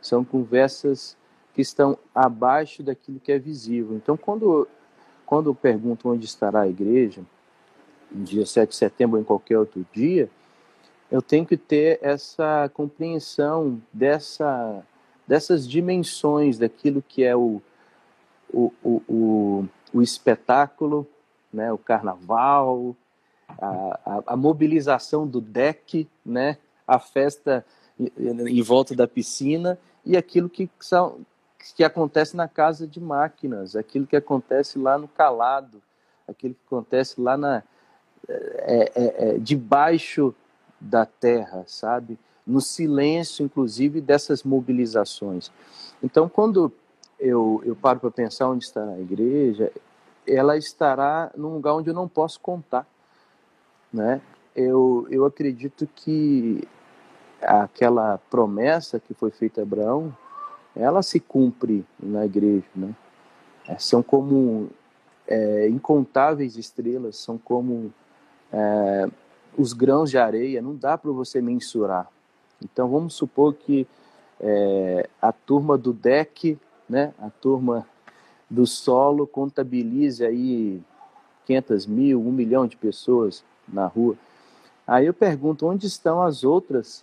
são 0.00 0.24
conversas 0.24 1.16
que 1.54 1.62
estão 1.62 1.96
abaixo 2.14 2.82
daquilo 2.82 3.20
que 3.20 3.30
é 3.30 3.38
visível. 3.38 3.96
Então, 3.96 4.16
quando, 4.16 4.68
quando 5.24 5.48
eu 5.50 5.54
pergunto 5.54 6.08
onde 6.08 6.26
estará 6.26 6.62
a 6.62 6.68
igreja, 6.68 7.22
no 8.10 8.24
dia 8.24 8.44
7 8.44 8.70
de 8.70 8.76
setembro 8.76 9.16
ou 9.16 9.22
em 9.22 9.24
qualquer 9.24 9.58
outro 9.58 9.86
dia, 9.92 10.28
eu 11.10 11.22
tenho 11.22 11.46
que 11.46 11.56
ter 11.56 11.98
essa 12.02 12.70
compreensão 12.74 13.80
dessa, 13.92 14.82
dessas 15.26 15.68
dimensões 15.68 16.58
daquilo 16.58 17.02
que 17.06 17.22
é 17.22 17.36
o, 17.36 17.62
o, 18.52 18.72
o, 18.82 19.02
o, 19.08 19.68
o 19.94 20.02
espetáculo, 20.02 21.06
né, 21.52 21.72
o 21.72 21.78
carnaval, 21.78 22.96
a, 23.60 24.00
a, 24.04 24.22
a 24.28 24.36
mobilização 24.36 25.26
do 25.26 25.40
deck, 25.40 26.08
né, 26.24 26.56
a 26.86 26.98
festa 26.98 27.64
em 27.98 28.62
volta 28.62 28.94
da 28.94 29.06
piscina 29.06 29.78
e 30.04 30.16
aquilo 30.16 30.48
que, 30.48 30.68
são, 30.80 31.20
que 31.76 31.84
acontece 31.84 32.36
na 32.36 32.48
casa 32.48 32.86
de 32.86 33.00
máquinas, 33.00 33.76
aquilo 33.76 34.06
que 34.06 34.16
acontece 34.16 34.78
lá 34.78 34.98
no 34.98 35.06
calado, 35.06 35.80
aquilo 36.26 36.54
que 36.54 36.60
acontece 36.66 37.20
lá 37.20 37.36
na, 37.36 37.62
é, 38.28 38.92
é, 38.94 39.28
é, 39.34 39.38
debaixo 39.38 40.34
da 40.80 41.06
terra, 41.06 41.64
sabe? 41.66 42.18
No 42.46 42.60
silêncio, 42.60 43.44
inclusive, 43.44 44.00
dessas 44.00 44.42
mobilizações. 44.42 45.50
Então, 46.02 46.28
quando 46.28 46.72
eu, 47.18 47.62
eu 47.64 47.76
paro 47.76 48.00
para 48.00 48.10
pensar 48.10 48.48
onde 48.48 48.64
está 48.64 48.82
a 48.82 49.00
igreja, 49.00 49.72
ela 50.26 50.56
estará 50.56 51.30
num 51.36 51.54
lugar 51.54 51.74
onde 51.74 51.90
eu 51.90 51.94
não 51.94 52.08
posso 52.08 52.40
contar, 52.40 52.86
né? 53.92 54.20
Eu, 54.54 55.06
eu 55.10 55.24
acredito 55.24 55.88
que 55.94 56.66
aquela 57.40 58.18
promessa 58.30 59.00
que 59.00 59.14
foi 59.14 59.30
feita 59.30 59.60
a 59.60 59.64
Abraão, 59.64 60.16
ela 60.74 61.02
se 61.02 61.18
cumpre 61.18 61.84
na 61.98 62.24
igreja, 62.24 62.66
né? 62.74 62.94
É, 63.68 63.78
são 63.78 64.02
como 64.02 64.70
é, 65.26 65.68
incontáveis 65.68 66.56
estrelas, 66.56 67.16
são 67.16 67.38
como 67.38 67.92
é, 68.52 69.08
os 69.56 69.72
grãos 69.72 70.10
de 70.10 70.18
areia, 70.18 70.62
não 70.62 70.74
dá 70.74 70.96
para 70.98 71.10
você 71.10 71.40
mensurar. 71.40 72.08
Então 72.62 72.88
vamos 72.88 73.14
supor 73.14 73.54
que 73.54 73.86
é, 74.40 75.08
a 75.20 75.32
turma 75.32 75.78
do 75.78 75.92
deck, 75.92 76.58
né, 76.88 77.14
a 77.18 77.30
turma 77.30 77.86
do 78.50 78.66
solo 78.66 79.26
contabilize 79.26 80.24
aí 80.24 80.80
500 81.46 81.86
mil, 81.86 82.20
um 82.20 82.32
milhão 82.32 82.66
de 82.66 82.76
pessoas 82.76 83.44
na 83.66 83.86
rua. 83.86 84.16
Aí 84.92 85.06
eu 85.06 85.14
pergunto, 85.14 85.66
onde 85.66 85.86
estão 85.86 86.20
as 86.20 86.44
outras 86.44 87.02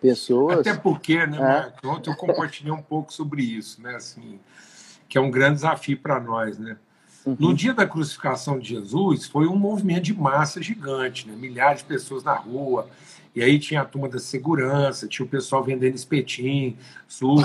pessoas? 0.00 0.58
Até 0.58 0.74
porque, 0.74 1.24
né, 1.24 1.36
é. 1.36 1.40
Marco, 1.40 1.88
ontem 1.88 2.10
eu 2.10 2.16
compartilhei 2.16 2.72
um 2.72 2.82
pouco 2.82 3.12
sobre 3.12 3.40
isso, 3.40 3.80
né, 3.80 3.94
assim, 3.94 4.40
que 5.08 5.16
é 5.16 5.20
um 5.20 5.30
grande 5.30 5.54
desafio 5.54 5.96
para 5.96 6.18
nós, 6.18 6.58
né? 6.58 6.76
Uhum. 7.24 7.36
No 7.38 7.54
dia 7.54 7.72
da 7.72 7.86
crucificação 7.86 8.58
de 8.58 8.70
Jesus, 8.70 9.26
foi 9.26 9.46
um 9.46 9.54
movimento 9.54 10.02
de 10.02 10.14
massa 10.14 10.60
gigante, 10.60 11.28
né? 11.28 11.36
milhares 11.36 11.82
de 11.82 11.86
pessoas 11.86 12.24
na 12.24 12.34
rua, 12.34 12.88
e 13.32 13.40
aí 13.44 13.60
tinha 13.60 13.82
a 13.82 13.84
turma 13.84 14.08
da 14.08 14.18
segurança, 14.18 15.06
tinha 15.06 15.24
o 15.24 15.28
pessoal 15.28 15.62
vendendo 15.62 15.94
espetinho, 15.94 16.76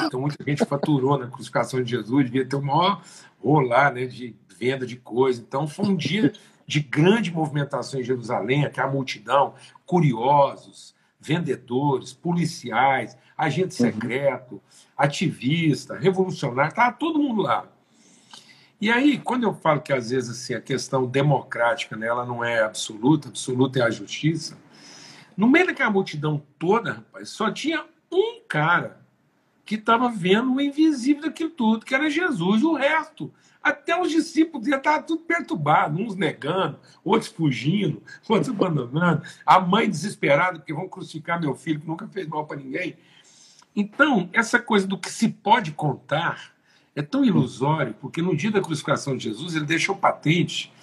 então 0.04 0.20
muita 0.20 0.44
gente 0.44 0.66
faturou 0.66 1.20
na 1.20 1.28
crucificação 1.28 1.84
de 1.84 1.92
Jesus, 1.92 2.26
devia 2.26 2.44
ter 2.44 2.56
o 2.56 2.62
maior 2.62 3.04
rolar 3.40 3.94
né, 3.94 4.08
de 4.08 4.36
venda 4.58 4.86
de 4.86 4.96
coisa. 4.96 5.44
Então 5.48 5.68
foi 5.68 5.86
um 5.86 5.96
dia 5.96 6.34
de 6.66 6.80
grande 6.80 7.32
movimentação 7.32 8.00
em 8.00 8.04
Jerusalém, 8.04 8.66
aquela 8.66 8.92
multidão, 8.92 9.54
curiosos, 9.86 10.96
vendedores, 11.20 12.14
policiais, 12.14 13.18
agente 13.38 13.82
uhum. 13.82 13.92
secreto, 13.92 14.62
ativista, 14.98 15.98
revolucionário, 15.98 16.70
estava 16.70 16.92
todo 16.94 17.20
mundo 17.20 17.44
lá. 17.44 17.68
E 18.80 18.92
aí, 18.92 19.20
quando 19.20 19.44
eu 19.44 19.54
falo 19.54 19.82
que 19.82 19.94
às 19.94 20.10
vezes 20.10 20.30
assim, 20.32 20.56
a 20.56 20.62
questão 20.62 21.06
democrática 21.06 21.96
né, 21.96 22.08
ela 22.08 22.26
não 22.26 22.44
é 22.44 22.64
absoluta, 22.64 23.30
absoluta 23.30 23.80
é 23.80 23.84
a 23.84 23.92
justiça, 23.92 24.58
no 25.38 25.48
meio 25.48 25.68
daquela 25.68 25.92
multidão 25.92 26.42
toda, 26.58 26.94
rapaz, 26.94 27.30
só 27.30 27.52
tinha 27.52 27.86
um 28.12 28.42
cara 28.48 29.00
que 29.64 29.76
estava 29.76 30.10
vendo 30.10 30.56
o 30.56 30.62
invisível 30.62 31.24
daquilo 31.24 31.52
tudo, 31.52 31.86
que 31.86 31.96
era 31.96 32.10
Jesus. 32.10 32.64
O 32.64 32.74
resto, 32.74 33.32
até 33.64 34.00
os 34.00 34.10
discípulos 34.10 34.68
já 34.68 34.78
estavam 34.78 35.04
tudo 35.04 35.24
perturbados, 35.24 36.00
uns 36.00 36.16
negando, 36.16 36.80
outros 37.04 37.32
fugindo, 37.32 38.02
outros 38.28 38.50
abandonando, 38.50 39.24
a 39.46 39.60
mãe 39.60 39.90
desesperada 39.90 40.60
porque 40.60 40.74
vão 40.74 40.88
crucificar 40.88 41.40
meu 41.40 41.56
filho 41.56 41.80
que 41.80 41.88
nunca 41.88 42.08
fez 42.08 42.28
mal 42.28 42.46
para 42.46 42.58
ninguém. 42.58 42.98
Então, 43.76 44.30
essa 44.34 44.60
coisa 44.60 44.86
do 44.88 44.98
que 44.98 45.10
se 45.10 45.30
pode 45.30 45.72
contar 45.72 46.52
é 46.96 47.02
tão 47.02 47.24
ilusório, 47.24 47.96
porque 48.02 48.22
no 48.22 48.36
dia 48.36 48.52
da 48.52 48.62
crucificação 48.62 49.16
de 49.16 49.26
Jesus 49.26 49.56
ele 49.56 49.66
deixou 49.66 49.96
patente 49.96 50.74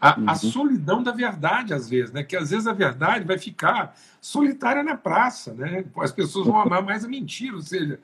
a, 0.00 0.18
uhum. 0.18 0.30
a, 0.30 0.34
solidão 0.34 1.02
da 1.02 1.12
verdade, 1.12 1.74
às 1.74 1.88
vezes, 1.88 2.10
né? 2.10 2.22
Que 2.22 2.34
às 2.34 2.48
vezes 2.48 2.66
a 2.66 2.72
verdade 2.72 3.26
vai 3.26 3.36
ficar 3.36 3.94
solitária 4.20 4.82
na 4.82 4.96
praça, 4.96 5.52
né? 5.52 5.84
As 5.98 6.10
pessoas 6.10 6.46
vão 6.46 6.58
amar 6.58 6.82
mais 6.82 7.04
a 7.04 7.08
mentira, 7.08 7.56
ou 7.56 7.62
seja, 7.62 8.00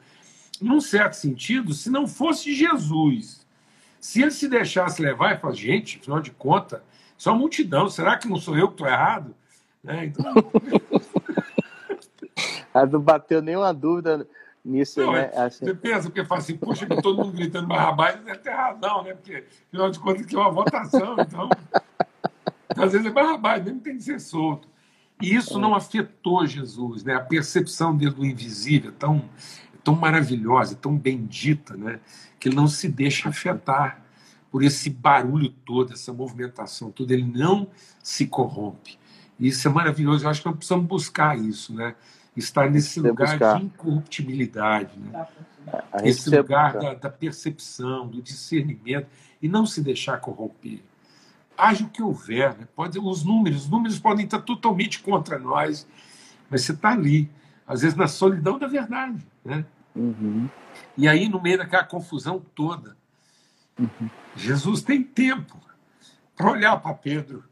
num 0.61 0.81
certo 0.81 1.15
sentido, 1.15 1.73
se 1.73 1.89
não 1.89 2.07
fosse 2.07 2.55
Jesus, 2.55 3.46
se 4.07 4.23
ele 4.23 4.31
se 4.31 4.47
deixasse 4.47 5.03
levar 5.03 5.35
e 5.35 5.37
falar, 5.37 5.53
gente, 5.53 5.99
afinal 5.99 6.21
de 6.21 6.31
contas, 6.31 6.81
só 7.19 7.35
multidão, 7.35 7.89
será 7.89 8.17
que 8.17 8.29
não 8.29 8.37
sou 8.37 8.57
eu 8.57 8.69
que 8.69 8.75
estou 8.75 8.87
errado? 8.87 9.35
Né? 9.83 10.05
Então... 10.05 10.33
não 12.93 13.01
bateu 13.01 13.43
nenhuma 13.43 13.75
dúvida 13.75 14.25
nisso, 14.65 15.01
não, 15.01 15.13
né? 15.13 15.29
É, 15.33 15.41
assim... 15.41 15.65
Você 15.65 15.75
pensa, 15.75 16.03
porque 16.03 16.25
fala 16.25 16.41
assim, 16.41 16.57
poxa, 16.57 16.87
todo 17.03 17.25
mundo 17.25 17.33
gritando 17.33 17.67
Barrabás, 17.67 18.21
deve 18.21 18.39
ter 18.39 18.51
razão, 18.51 19.03
né? 19.03 19.13
Porque, 19.13 19.45
afinal 19.67 19.91
de 19.91 19.99
contas, 19.99 20.23
aqui 20.23 20.37
é 20.37 20.39
uma 20.39 20.53
votação, 20.53 21.17
então. 21.19 21.49
Às 22.77 22.93
vezes 22.93 23.09
é 23.09 23.11
Barrabás, 23.11 23.65
mesmo 23.65 23.81
tem 23.81 23.97
que 23.97 24.05
ser 24.05 24.21
solto. 24.21 24.69
E 25.21 25.35
isso 25.35 25.59
não 25.59 25.75
afetou 25.75 26.47
Jesus, 26.47 27.03
né? 27.03 27.17
A 27.17 27.21
percepção 27.21 27.97
dele 27.97 28.13
do 28.13 28.25
invisível 28.25 28.91
é 28.91 28.95
tão, 28.97 29.29
tão 29.87 29.95
maravilhosa, 29.95 30.75
tão 30.75 30.99
bendita, 30.99 31.77
né? 31.77 32.01
Que 32.41 32.49
ele 32.49 32.57
não 32.57 32.67
se 32.67 32.89
deixa 32.89 33.29
afetar 33.29 34.03
por 34.51 34.65
esse 34.65 34.91
barulho 34.91 35.51
todo, 35.65 35.93
essa 35.93 36.13
movimentação 36.13 36.91
toda. 36.91 37.13
Ele 37.15 37.23
não 37.23 37.69
se 38.03 38.27
corrompe. 38.27 38.99
E 39.39 39.47
isso 39.47 39.69
é 39.69 39.71
maravilhoso. 39.71 40.25
Eu 40.25 40.31
acho 40.31 40.41
que 40.41 40.47
nós 40.49 40.57
precisamos 40.57 40.87
buscar 40.87 41.39
isso, 41.39 41.73
né? 41.73 41.95
estar 42.37 42.69
nesse 42.69 43.01
lugar 43.01 43.31
buscar. 43.31 43.59
de 43.59 43.65
incorruptibilidade, 43.65 44.99
né? 44.99 45.27
esse 46.03 46.29
lugar 46.29 46.75
da, 46.75 46.95
da, 46.95 47.09
percepção, 47.09 48.09
do 48.09 48.21
discernimento, 48.21 49.07
e 49.41 49.49
não 49.49 49.65
se 49.65 49.81
deixar 49.81 50.19
corromper. 50.19 50.83
Haja 51.57 51.85
o 51.85 51.89
que 51.89 52.03
houver, 52.03 52.59
né? 52.59 52.69
Pode, 52.75 52.99
os 52.99 53.25
números, 53.25 53.63
os 53.63 53.71
números 53.71 53.99
podem 53.99 54.25
estar 54.25 54.41
totalmente 54.41 55.01
contra 55.01 55.39
nós, 55.39 55.87
mas 56.51 56.63
você 56.63 56.73
está 56.73 56.91
ali, 56.91 57.31
às 57.67 57.83
vezes 57.83 57.97
na 57.97 58.07
solidão 58.07 58.59
da 58.59 58.67
verdade. 58.67 59.27
Né? 59.45 59.65
Uhum. 59.95 60.49
E 60.97 61.09
aí, 61.09 61.29
no 61.29 61.43
meio 61.43 61.59
daquela 61.59 61.85
confusão 61.85 62.43
toda, 62.55 62.97
uhum. 63.79 64.11
Jesus 64.37 64.83
tem 64.83 65.03
tempo 65.03 65.59
para 66.37 66.51
olhar 66.51 66.77
para 66.79 66.95
Pedro 66.95 67.45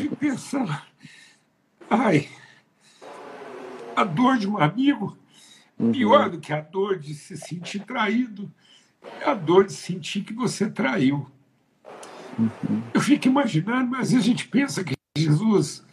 e 0.00 0.14
pensar: 0.16 0.86
ai, 1.88 2.28
a 3.94 4.04
dor 4.04 4.38
de 4.38 4.48
um 4.48 4.58
amigo, 4.58 5.16
uhum. 5.78 5.92
pior 5.92 6.28
do 6.28 6.38
que 6.38 6.52
a 6.52 6.60
dor 6.60 6.98
de 6.98 7.14
se 7.14 7.36
sentir 7.36 7.80
traído, 7.80 8.50
é 9.20 9.30
a 9.30 9.34
dor 9.34 9.64
de 9.64 9.72
sentir 9.72 10.22
que 10.22 10.34
você 10.34 10.68
traiu. 10.68 11.30
Uhum. 12.38 12.82
Eu 12.92 13.00
fico 13.00 13.28
imaginando, 13.28 13.90
mas 13.90 14.00
às 14.00 14.10
vezes 14.10 14.24
a 14.24 14.28
gente 14.28 14.46
pensa 14.46 14.84
que 14.84 14.94
Jesus 15.16 15.85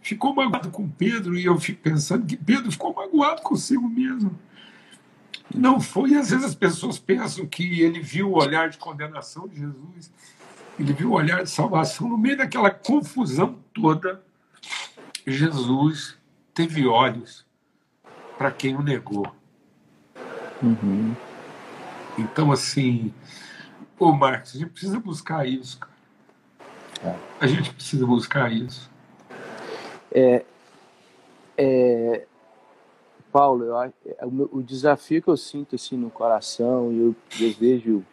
ficou 0.00 0.34
magoado 0.34 0.70
com 0.70 0.88
Pedro, 0.88 1.36
e 1.36 1.44
eu 1.44 1.58
fico 1.58 1.82
pensando 1.82 2.26
que 2.26 2.36
Pedro 2.36 2.70
ficou 2.70 2.94
magoado 2.94 3.42
consigo 3.42 3.88
mesmo. 3.88 4.38
Não 5.54 5.80
foi, 5.80 6.14
às 6.14 6.30
vezes 6.30 6.44
as 6.44 6.54
pessoas 6.54 6.98
pensam 6.98 7.46
que 7.46 7.80
ele 7.80 8.00
viu 8.00 8.30
o 8.30 8.38
olhar 8.38 8.68
de 8.68 8.78
condenação 8.78 9.48
de 9.48 9.56
Jesus, 9.56 10.12
ele 10.78 10.92
viu 10.92 11.10
o 11.10 11.14
olhar 11.14 11.42
de 11.42 11.50
salvação. 11.50 12.08
No 12.08 12.18
meio 12.18 12.36
daquela 12.36 12.70
confusão 12.70 13.58
toda, 13.72 14.22
Jesus 15.26 16.16
teve 16.54 16.86
olhos 16.86 17.44
para 18.36 18.50
quem 18.50 18.76
o 18.76 18.82
negou. 18.82 19.34
Uhum. 20.62 21.14
Então, 22.18 22.52
assim, 22.52 23.12
ô 23.98 24.12
Marcos, 24.12 24.54
a 24.54 24.58
gente 24.58 24.70
precisa 24.70 24.98
buscar 24.98 25.46
isso, 25.46 25.78
cara. 25.78 25.98
É. 27.04 27.16
A 27.40 27.46
gente 27.46 27.72
precisa 27.72 28.06
buscar 28.06 28.52
isso. 28.52 28.90
É, 30.18 30.44
é, 31.56 32.26
Paulo, 33.30 33.64
eu, 33.64 33.80
é, 33.80 33.92
o, 34.22 34.58
o, 34.58 34.62
desafio 34.62 35.22
que 35.22 35.28
eu 35.28 35.36
sinto 35.36 35.76
assim 35.76 35.96
no 35.96 36.10
coração 36.10 36.92
e 36.92 36.98
eu 36.98 37.16
desejo 37.38 38.04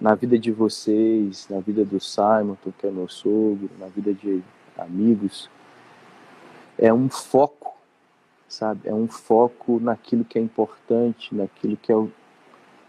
na 0.00 0.14
vida 0.14 0.38
de 0.38 0.52
vocês, 0.52 1.48
na 1.48 1.58
vida 1.58 1.84
do 1.84 1.98
Simon, 1.98 2.56
que 2.78 2.86
é 2.86 2.90
meu 2.90 3.08
sogro, 3.08 3.70
na 3.78 3.86
vida 3.86 4.14
de 4.14 4.42
amigos, 4.76 5.50
é 6.78 6.92
um 6.92 7.08
foco 7.08 7.68
sabe? 8.48 8.88
É 8.88 8.94
um 8.94 9.06
foco 9.06 9.78
naquilo 9.78 10.24
que 10.24 10.38
é 10.38 10.42
importante, 10.42 11.34
naquilo 11.34 11.76
que 11.76 11.92
é 11.92 11.96
o, 11.96 12.10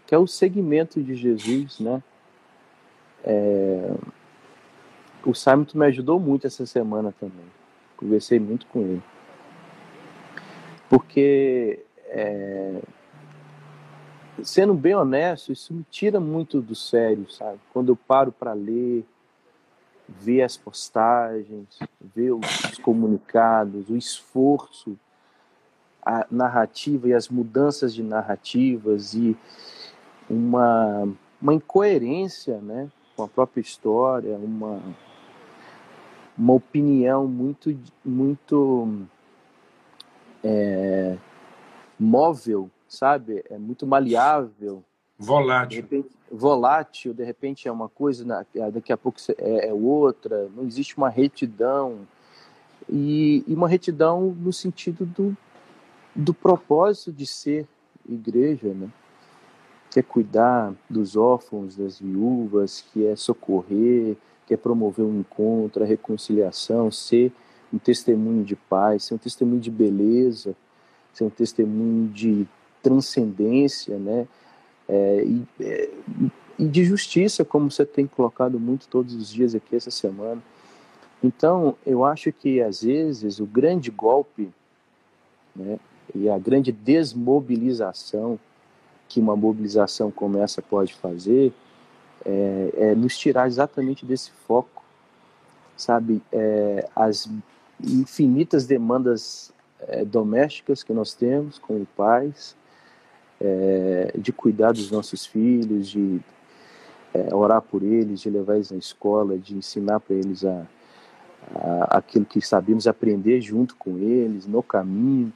que 0.06 0.14
é 0.14 0.18
o 0.18 0.26
segmento 0.26 1.02
de 1.02 1.14
Jesus, 1.14 1.78
né? 1.78 2.02
É... 3.22 3.94
O 5.24 5.34
Simon 5.34 5.66
me 5.74 5.86
ajudou 5.86 6.18
muito 6.18 6.46
essa 6.46 6.64
semana 6.64 7.12
também. 7.20 7.59
Conversei 8.00 8.40
muito 8.40 8.66
com 8.66 8.80
ele. 8.80 9.02
Porque, 10.88 11.84
é... 12.06 12.80
sendo 14.42 14.74
bem 14.74 14.96
honesto, 14.96 15.52
isso 15.52 15.72
me 15.72 15.84
tira 15.88 16.18
muito 16.18 16.60
do 16.60 16.74
sério, 16.74 17.30
sabe? 17.30 17.60
Quando 17.72 17.92
eu 17.92 17.96
paro 17.96 18.32
para 18.32 18.52
ler, 18.52 19.04
ver 20.08 20.42
as 20.42 20.56
postagens, 20.56 21.78
ver 22.00 22.32
os 22.32 22.78
comunicados, 22.82 23.88
o 23.88 23.96
esforço 23.96 24.98
a 26.04 26.26
narrativa 26.30 27.08
e 27.08 27.14
as 27.14 27.28
mudanças 27.28 27.94
de 27.94 28.02
narrativas 28.02 29.14
e 29.14 29.36
uma, 30.28 31.08
uma 31.40 31.54
incoerência 31.54 32.58
né, 32.58 32.90
com 33.16 33.24
a 33.24 33.28
própria 33.28 33.60
história, 33.60 34.36
uma, 34.36 34.80
uma 36.40 36.54
opinião 36.54 37.26
muito, 37.28 37.78
muito 38.02 38.88
é, 40.42 41.18
móvel, 41.98 42.70
sabe? 42.88 43.44
É 43.50 43.58
muito 43.58 43.86
maleável. 43.86 44.82
Volátil. 45.18 45.68
De 45.68 45.76
repente, 45.76 46.16
volátil, 46.32 47.12
de 47.12 47.24
repente 47.24 47.68
é 47.68 47.72
uma 47.72 47.90
coisa, 47.90 48.24
daqui 48.72 48.90
a 48.90 48.96
pouco 48.96 49.20
é, 49.36 49.68
é 49.68 49.74
outra, 49.74 50.48
não 50.56 50.64
existe 50.64 50.96
uma 50.96 51.10
retidão. 51.10 52.08
E, 52.88 53.44
e 53.46 53.54
uma 53.54 53.68
retidão 53.68 54.34
no 54.34 54.50
sentido 54.50 55.04
do, 55.04 55.36
do 56.16 56.32
propósito 56.32 57.12
de 57.12 57.26
ser 57.26 57.68
igreja, 58.08 58.72
né? 58.72 58.88
que 59.90 60.00
é 60.00 60.02
cuidar 60.02 60.72
dos 60.88 61.16
órfãos, 61.16 61.76
das 61.76 62.00
viúvas, 62.00 62.80
que 62.80 63.06
é 63.06 63.14
socorrer, 63.14 64.16
que 64.50 64.54
é 64.54 64.56
promover 64.56 65.06
um 65.06 65.20
encontro, 65.20 65.84
a 65.84 65.86
reconciliação, 65.86 66.90
ser 66.90 67.30
um 67.72 67.78
testemunho 67.78 68.42
de 68.42 68.56
paz, 68.56 69.04
ser 69.04 69.14
um 69.14 69.18
testemunho 69.18 69.60
de 69.60 69.70
beleza, 69.70 70.56
ser 71.12 71.22
um 71.22 71.30
testemunho 71.30 72.08
de 72.08 72.48
transcendência, 72.82 73.96
né? 73.96 74.26
É, 74.88 75.24
e, 75.24 75.46
é, 75.60 75.90
e 76.58 76.64
de 76.66 76.84
justiça, 76.84 77.44
como 77.44 77.70
você 77.70 77.86
tem 77.86 78.08
colocado 78.08 78.58
muito 78.58 78.88
todos 78.88 79.14
os 79.14 79.32
dias 79.32 79.54
aqui 79.54 79.76
essa 79.76 79.92
semana. 79.92 80.42
Então, 81.22 81.76
eu 81.86 82.04
acho 82.04 82.32
que 82.32 82.60
às 82.60 82.82
vezes 82.82 83.38
o 83.38 83.46
grande 83.46 83.88
golpe 83.88 84.50
né, 85.54 85.78
e 86.12 86.28
a 86.28 86.36
grande 86.40 86.72
desmobilização 86.72 88.36
que 89.08 89.20
uma 89.20 89.36
mobilização 89.36 90.10
como 90.10 90.38
essa 90.38 90.60
pode 90.60 90.92
fazer 90.94 91.52
é, 92.24 92.70
é 92.76 92.94
nos 92.94 93.16
tirar 93.16 93.46
exatamente 93.46 94.04
desse 94.04 94.30
foco, 94.46 94.82
sabe? 95.76 96.22
É, 96.32 96.88
as 96.94 97.28
infinitas 97.82 98.66
demandas 98.66 99.52
é, 99.88 100.04
domésticas 100.04 100.82
que 100.82 100.92
nós 100.92 101.14
temos 101.14 101.58
como 101.58 101.86
pais, 101.96 102.56
é, 103.40 104.12
de 104.18 104.32
cuidar 104.32 104.72
dos 104.72 104.90
nossos 104.90 105.24
filhos, 105.24 105.88
de 105.88 106.20
é, 107.14 107.34
orar 107.34 107.62
por 107.62 107.82
eles, 107.82 108.20
de 108.20 108.30
levar 108.30 108.56
eles 108.56 108.70
na 108.70 108.78
escola, 108.78 109.38
de 109.38 109.56
ensinar 109.56 110.00
para 110.00 110.14
eles 110.14 110.44
a, 110.44 110.66
a, 111.54 111.98
aquilo 111.98 112.26
que 112.26 112.40
sabemos, 112.40 112.86
aprender 112.86 113.40
junto 113.40 113.74
com 113.76 113.98
eles, 113.98 114.46
no 114.46 114.62
caminho 114.62 115.32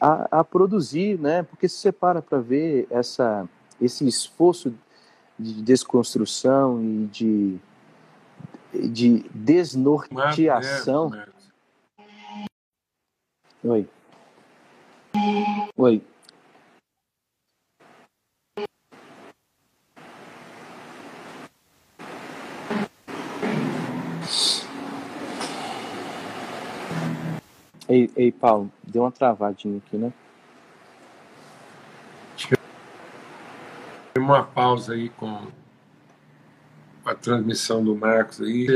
a, 0.00 0.40
a 0.40 0.44
produzir, 0.44 1.18
né? 1.18 1.42
Porque 1.42 1.68
se 1.68 1.76
você 1.76 1.92
para 1.92 2.22
para 2.22 2.38
ver 2.38 2.86
essa, 2.90 3.48
esse 3.80 4.06
esforço 4.06 4.74
de 5.38 5.62
desconstrução 5.62 6.82
e 6.82 7.06
de, 7.06 7.58
de 8.90 9.24
desnorteação. 9.34 11.10
Oi. 13.62 13.88
Oi. 15.76 16.02
Ei, 27.86 28.10
ei, 28.16 28.32
Paulo, 28.32 28.72
deu 28.82 29.02
uma 29.02 29.12
travadinha 29.12 29.78
aqui, 29.78 29.96
né? 29.96 30.12
Uma 34.24 34.42
pausa 34.42 34.94
aí 34.94 35.10
com 35.10 35.48
a 37.04 37.14
transmissão 37.14 37.84
do 37.84 37.94
Marcos 37.94 38.40
aí. 38.40 38.66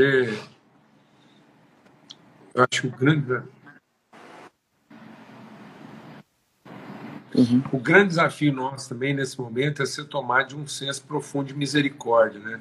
Eu 2.53 2.67
acho 2.71 2.81
que 2.81 2.87
o 2.87 2.91
grande. 2.91 3.31
Uhum. 7.33 7.63
O 7.71 7.79
grande 7.79 8.09
desafio 8.09 8.53
nosso 8.53 8.89
também 8.89 9.15
nesse 9.15 9.41
momento 9.41 9.81
é 9.81 9.87
ser 9.87 10.05
tomar 10.05 10.43
de 10.43 10.55
um 10.55 10.67
senso 10.67 11.03
profundo 11.05 11.47
de 11.47 11.55
misericórdia, 11.55 12.39
né? 12.39 12.59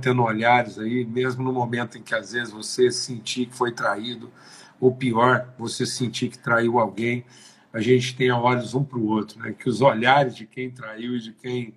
Tendo 0.00 0.22
olhares 0.22 0.78
aí, 0.78 1.04
mesmo 1.04 1.44
no 1.44 1.52
momento 1.52 1.98
em 1.98 2.02
que 2.02 2.14
às 2.14 2.32
vezes 2.32 2.50
você 2.50 2.90
sentir 2.90 3.44
que 3.44 3.54
foi 3.54 3.72
traído, 3.72 4.32
ou 4.80 4.94
pior, 4.94 5.52
você 5.58 5.84
sentir 5.84 6.30
que 6.30 6.38
traiu 6.38 6.78
alguém, 6.78 7.26
a 7.74 7.80
gente 7.82 8.16
tenha 8.16 8.38
olhos 8.38 8.74
um 8.74 8.82
para 8.82 8.98
o 8.98 9.06
outro, 9.06 9.38
né? 9.38 9.52
que 9.52 9.68
os 9.68 9.82
olhares 9.82 10.34
de 10.34 10.46
quem 10.46 10.70
traiu 10.70 11.14
e 11.16 11.20
de 11.20 11.32
quem 11.32 11.74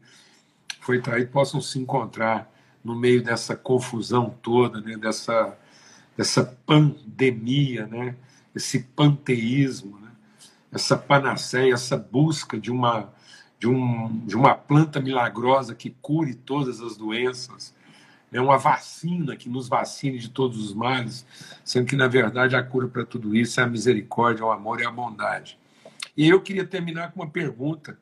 foi 0.85 1.01
traído 1.01 1.31
possam 1.31 1.59
se 1.59 1.79
encontrar 1.79 2.47
no 2.83 2.95
meio 2.95 3.23
dessa 3.23 3.55
confusão 3.55 4.29
toda, 4.43 4.79
né? 4.79 4.95
dessa, 4.95 5.57
dessa 6.15 6.43
pandemia, 6.63 7.87
né? 7.87 8.15
esse 8.55 8.81
panteísmo, 8.95 9.99
né? 9.99 10.11
essa 10.71 10.95
panaceia, 10.95 11.73
essa 11.73 11.97
busca 11.97 12.59
de 12.59 12.71
uma, 12.71 13.11
de, 13.59 13.67
um, 13.67 14.15
de 14.27 14.37
uma 14.37 14.53
planta 14.53 15.01
milagrosa 15.01 15.73
que 15.73 15.89
cure 15.89 16.35
todas 16.35 16.79
as 16.79 16.95
doenças, 16.95 17.73
é 18.31 18.39
uma 18.39 18.59
vacina 18.59 19.35
que 19.35 19.49
nos 19.49 19.67
vacine 19.67 20.19
de 20.19 20.29
todos 20.29 20.63
os 20.63 20.73
males, 20.73 21.25
sendo 21.63 21.87
que, 21.87 21.95
na 21.95 22.07
verdade, 22.07 22.55
a 22.55 22.61
cura 22.61 22.87
para 22.87 23.03
tudo 23.03 23.35
isso 23.35 23.59
é 23.59 23.63
a 23.63 23.67
misericórdia, 23.67 24.45
o 24.45 24.51
amor 24.51 24.79
e 24.81 24.85
a 24.85 24.91
bondade. 24.91 25.57
E 26.15 26.29
eu 26.29 26.39
queria 26.41 26.65
terminar 26.65 27.11
com 27.11 27.21
uma 27.21 27.29
pergunta, 27.29 27.97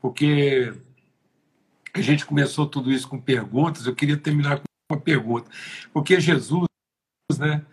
porque 0.00 0.74
a 1.98 2.02
gente 2.02 2.26
começou 2.26 2.66
tudo 2.66 2.90
isso 2.92 3.08
com 3.08 3.20
perguntas, 3.20 3.86
eu 3.86 3.94
queria 3.94 4.16
terminar 4.16 4.58
com 4.58 4.64
uma 4.90 5.00
pergunta. 5.00 5.50
Porque 5.92 6.20
Jesus, 6.20 6.66
né, 7.38 7.64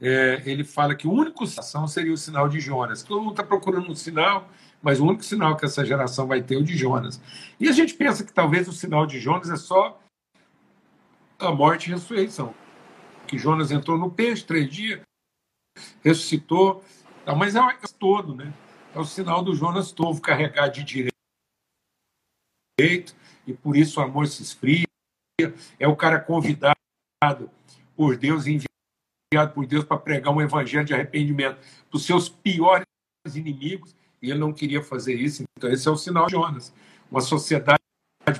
é, 0.00 0.42
ele 0.44 0.64
fala 0.64 0.94
que 0.94 1.06
o 1.06 1.12
único 1.12 1.46
sinal 1.46 1.86
seria 1.86 2.12
o 2.12 2.16
sinal 2.16 2.48
de 2.48 2.58
Jonas. 2.58 3.02
Todo 3.02 3.20
mundo 3.20 3.32
está 3.32 3.44
procurando 3.44 3.90
um 3.90 3.94
sinal, 3.94 4.50
mas 4.82 4.98
o 4.98 5.06
único 5.06 5.24
sinal 5.24 5.56
que 5.56 5.64
essa 5.64 5.84
geração 5.84 6.26
vai 6.26 6.42
ter 6.42 6.56
é 6.56 6.58
o 6.58 6.64
de 6.64 6.76
Jonas. 6.76 7.20
E 7.60 7.68
a 7.68 7.72
gente 7.72 7.94
pensa 7.94 8.24
que 8.24 8.32
talvez 8.32 8.66
o 8.66 8.72
sinal 8.72 9.06
de 9.06 9.20
Jonas 9.20 9.48
é 9.48 9.56
só 9.56 10.00
a 11.38 11.52
morte 11.52 11.88
e 11.88 11.92
a 11.92 11.96
ressurreição. 11.96 12.52
Que 13.28 13.38
Jonas 13.38 13.70
entrou 13.70 13.96
no 13.96 14.10
peixe 14.10 14.44
três 14.44 14.68
dias, 14.68 15.00
ressuscitou, 16.02 16.84
mas 17.36 17.54
é 17.54 17.60
o 17.60 17.72
todo, 17.98 18.34
né? 18.34 18.52
É 18.94 18.98
o 18.98 19.04
sinal 19.04 19.42
do 19.42 19.54
Jonas 19.54 19.92
Tovo 19.92 20.20
carregar 20.20 20.68
de 20.68 20.82
direito, 22.78 23.14
e 23.46 23.52
por 23.52 23.76
isso 23.76 24.00
o 24.00 24.02
amor 24.02 24.26
se 24.26 24.42
esfria. 24.42 24.86
É 25.78 25.88
o 25.88 25.96
cara 25.96 26.20
convidado 26.20 26.76
por 27.96 28.16
Deus, 28.16 28.46
enviado 28.46 29.52
por 29.54 29.66
Deus 29.66 29.84
para 29.84 29.96
pregar 29.96 30.32
um 30.32 30.40
evangelho 30.40 30.84
de 30.84 30.94
arrependimento 30.94 31.58
para 31.88 31.96
os 31.96 32.04
seus 32.04 32.28
piores 32.28 32.86
inimigos, 33.34 33.94
e 34.20 34.30
ele 34.30 34.38
não 34.38 34.52
queria 34.52 34.82
fazer 34.82 35.14
isso. 35.14 35.42
Então, 35.56 35.70
esse 35.70 35.88
é 35.88 35.90
o 35.90 35.96
sinal 35.96 36.26
de 36.26 36.32
Jonas. 36.32 36.72
Uma 37.10 37.20
sociedade 37.20 37.80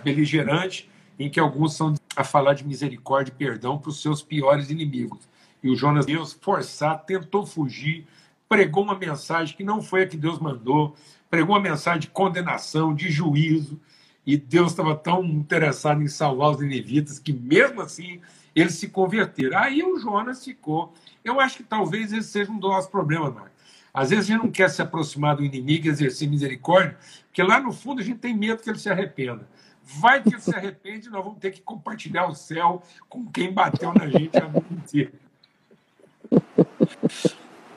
beligerante 0.05 0.91
em 1.19 1.29
que 1.29 1.41
alguns 1.41 1.75
são 1.75 1.95
a 2.17 2.25
falar 2.25 2.55
de 2.55 2.67
misericórdia 2.67 3.33
e 3.33 3.35
perdão 3.35 3.79
para 3.79 3.91
os 3.91 4.01
seus 4.01 4.23
piores 4.23 4.71
inimigos. 4.71 5.29
E 5.63 5.71
o 5.71 5.77
Jonas 5.77 6.07
Deus 6.07 6.33
forçar, 6.33 7.05
tentou 7.05 7.47
fugir, 7.47 8.07
pregou 8.49 8.83
uma 8.83 8.99
mensagem 8.99 9.57
que 9.57 9.65
não 9.65 9.81
foi 9.81 10.03
a 10.03 10.07
que 10.07 10.17
Deus 10.17 10.39
mandou, 10.39 10.97
pregou 11.31 11.55
uma 11.55 11.63
mensagem 11.63 12.01
de 12.01 12.09
condenação, 12.09 12.95
de 12.95 13.11
juízo, 13.11 13.81
e 14.27 14.37
Deus 14.37 14.73
estava 14.73 14.95
tão 14.95 15.25
interessado 15.25 16.03
em 16.03 16.09
salvar 16.09 16.51
os 16.51 16.61
ninivitas 16.61 17.19
que 17.19 17.33
mesmo 17.33 17.81
assim 17.81 18.21
eles 18.55 18.75
se 18.75 18.89
converteram. 18.89 19.59
Aí 19.59 19.83
o 19.83 19.99
Jonas 19.99 20.45
ficou. 20.45 20.93
Eu 21.25 21.41
acho 21.41 21.59
que 21.59 21.63
talvez 21.63 22.13
esse 22.13 22.29
seja 22.29 22.51
um 22.51 22.59
dos 22.59 22.71
nossos 22.71 22.91
problemas, 22.91 23.33
Marcos. 23.35 23.53
Às 23.93 24.11
vezes 24.11 24.25
a 24.25 24.33
gente 24.33 24.43
não 24.43 24.51
quer 24.51 24.71
se 24.71 24.81
aproximar 24.81 25.37
do 25.37 25.45
inimigo 25.45 25.87
e 25.87 25.91
exercer 25.91 26.29
misericórdia, 26.29 26.97
porque 27.27 27.43
lá 27.43 27.61
no 27.61 27.73
fundo 27.73 28.01
a 28.01 28.05
gente 28.05 28.19
tem 28.19 28.35
medo 28.35 28.63
que 28.63 28.71
ele 28.71 28.79
se 28.79 28.89
arrependa. 28.89 29.47
Vai 29.85 30.23
que 30.23 30.31
ele 30.31 30.41
se 30.41 30.55
arrepende, 30.55 31.11
nós 31.11 31.23
vamos 31.23 31.39
ter 31.39 31.51
que 31.51 31.61
compartilhar 31.61 32.27
o 32.27 32.35
céu 32.35 32.83
com 33.09 33.27
quem 33.27 33.53
bateu 33.53 33.93
na 33.93 34.07
gente 34.07 34.37
a 34.39 34.47
vida 34.47 34.67
inteira. 34.71 35.13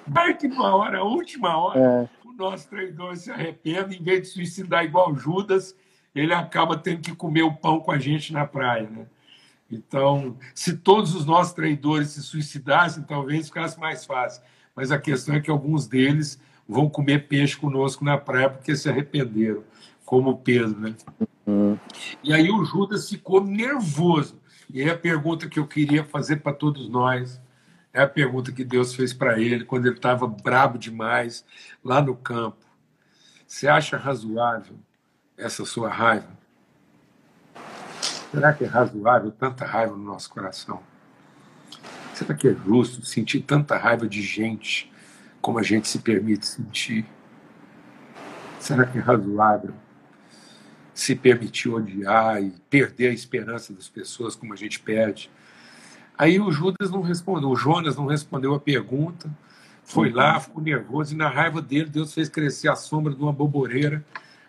Vai 0.07 0.35
que 0.37 0.47
numa 0.47 0.73
hora, 0.75 1.03
última 1.03 1.57
hora, 1.57 1.79
é. 1.79 2.09
o 2.27 2.31
nosso 2.31 2.69
traidor 2.69 3.17
se 3.17 3.31
arrepende, 3.31 3.97
em 3.97 4.03
vez 4.03 4.21
de 4.21 4.27
suicidar 4.27 4.85
igual 4.85 5.15
Judas, 5.15 5.75
ele 6.15 6.33
acaba 6.33 6.77
tendo 6.77 7.01
que 7.01 7.13
comer 7.13 7.43
o 7.43 7.53
pão 7.53 7.81
com 7.81 7.91
a 7.91 7.99
gente 7.99 8.31
na 8.31 8.47
praia, 8.47 8.89
né? 8.89 9.05
Então, 9.69 10.37
se 10.53 10.77
todos 10.77 11.13
os 11.13 11.25
nossos 11.25 11.53
traidores 11.53 12.09
se 12.09 12.23
suicidassem, 12.23 13.03
talvez 13.03 13.47
ficasse 13.47 13.77
mais 13.79 14.05
fácil. 14.05 14.41
Mas 14.75 14.91
a 14.91 14.97
questão 14.97 15.35
é 15.35 15.41
que 15.41 15.51
alguns 15.51 15.87
deles 15.87 16.39
vão 16.67 16.89
comer 16.89 17.27
peixe 17.27 17.57
conosco 17.57 18.05
na 18.05 18.17
praia 18.17 18.49
porque 18.49 18.75
se 18.75 18.89
arrependeram, 18.89 19.63
como 20.05 20.37
Pedro, 20.37 20.79
né? 20.79 20.95
Uhum. 21.45 21.77
E 22.23 22.33
aí 22.33 22.49
o 22.49 22.63
Judas 22.63 23.09
ficou 23.09 23.43
nervoso. 23.43 24.39
E 24.73 24.81
aí 24.81 24.89
a 24.89 24.97
pergunta 24.97 25.49
que 25.49 25.59
eu 25.59 25.67
queria 25.67 26.03
fazer 26.03 26.37
para 26.37 26.53
todos 26.53 26.87
nós 26.87 27.41
é 27.93 28.01
a 28.01 28.07
pergunta 28.07 28.51
que 28.51 28.63
Deus 28.63 28.93
fez 28.93 29.13
para 29.13 29.39
ele 29.39 29.65
quando 29.65 29.85
ele 29.85 29.95
estava 29.95 30.27
brabo 30.27 30.77
demais 30.77 31.45
lá 31.83 32.01
no 32.01 32.15
campo. 32.15 32.65
Você 33.47 33.67
acha 33.67 33.97
razoável 33.97 34.75
essa 35.37 35.65
sua 35.65 35.89
raiva? 35.89 36.27
Será 38.31 38.53
que 38.53 38.63
é 38.63 38.67
razoável 38.67 39.31
tanta 39.31 39.65
raiva 39.65 39.95
no 39.95 40.03
nosso 40.03 40.29
coração? 40.29 40.81
Será 42.13 42.33
que 42.33 42.47
é 42.47 42.53
justo 42.53 43.05
sentir 43.05 43.41
tanta 43.41 43.77
raiva 43.77 44.07
de 44.07 44.21
gente 44.21 44.91
como 45.41 45.59
a 45.59 45.63
gente 45.63 45.87
se 45.87 45.99
permite 45.99 46.45
sentir? 46.45 47.05
Será 48.59 48.85
que 48.85 48.97
é 48.97 49.01
razoável 49.01 49.73
se 50.95 51.13
permitir 51.13 51.67
odiar 51.67 52.41
e 52.41 52.51
perder 52.69 53.09
a 53.09 53.13
esperança 53.13 53.73
das 53.73 53.89
pessoas 53.89 54.33
como 54.33 54.53
a 54.53 54.55
gente 54.55 54.79
perde. 54.79 55.29
Aí 56.17 56.39
o 56.39 56.49
Judas 56.49 56.89
não 56.89 57.01
respondeu, 57.01 57.49
o 57.49 57.55
Jonas 57.55 57.97
não 57.97 58.05
respondeu 58.05 58.53
a 58.53 58.59
pergunta, 58.59 59.29
foi 59.83 60.09
lá, 60.09 60.39
ficou 60.39 60.63
nervoso 60.63 61.13
e 61.13 61.17
na 61.17 61.27
raiva 61.27 61.61
dele 61.61 61.89
Deus 61.89 62.13
fez 62.13 62.29
crescer 62.29 62.69
a 62.69 62.75
sombra 62.77 63.13
de 63.13 63.21
uma 63.21 63.33
boboreira. 63.33 64.03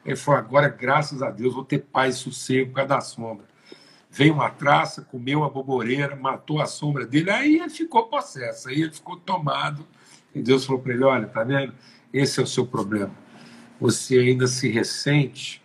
Ele 0.07 0.16
falou: 0.16 0.38
agora, 0.38 0.69
graças 0.69 1.21
a 1.21 1.31
Deus, 1.31 1.53
vou 1.53 1.64
ter 1.64 1.81
paz 1.81 2.14
e 2.14 2.19
sossego 2.19 2.71
por 2.71 2.77
causa 2.77 2.88
da 2.88 3.01
sombra. 3.01 3.45
Veio 4.09 4.33
uma 4.33 4.49
traça, 4.49 5.03
comeu 5.03 5.45
a 5.45 5.51
boboreira, 5.51 6.14
matou 6.14 6.62
a 6.62 6.66
sombra 6.66 7.05
dele, 7.05 7.29
aí 7.29 7.59
ele 7.59 7.69
ficou 7.69 8.05
possesso, 8.07 8.69
aí 8.69 8.83
ele 8.83 8.92
ficou 8.92 9.16
tomado. 9.16 9.87
E 10.35 10.40
Deus 10.40 10.64
falou 10.64 10.81
para 10.81 10.95
ele: 10.95 11.05
olha, 11.05 11.27
tá 11.27 11.42
vendo? 11.42 11.75
Esse 12.12 12.38
é 12.40 12.42
o 12.42 12.47
seu 12.47 12.64
problema. 12.64 13.12
Você 13.81 14.19
ainda 14.19 14.47
se 14.47 14.69
ressente 14.69 15.62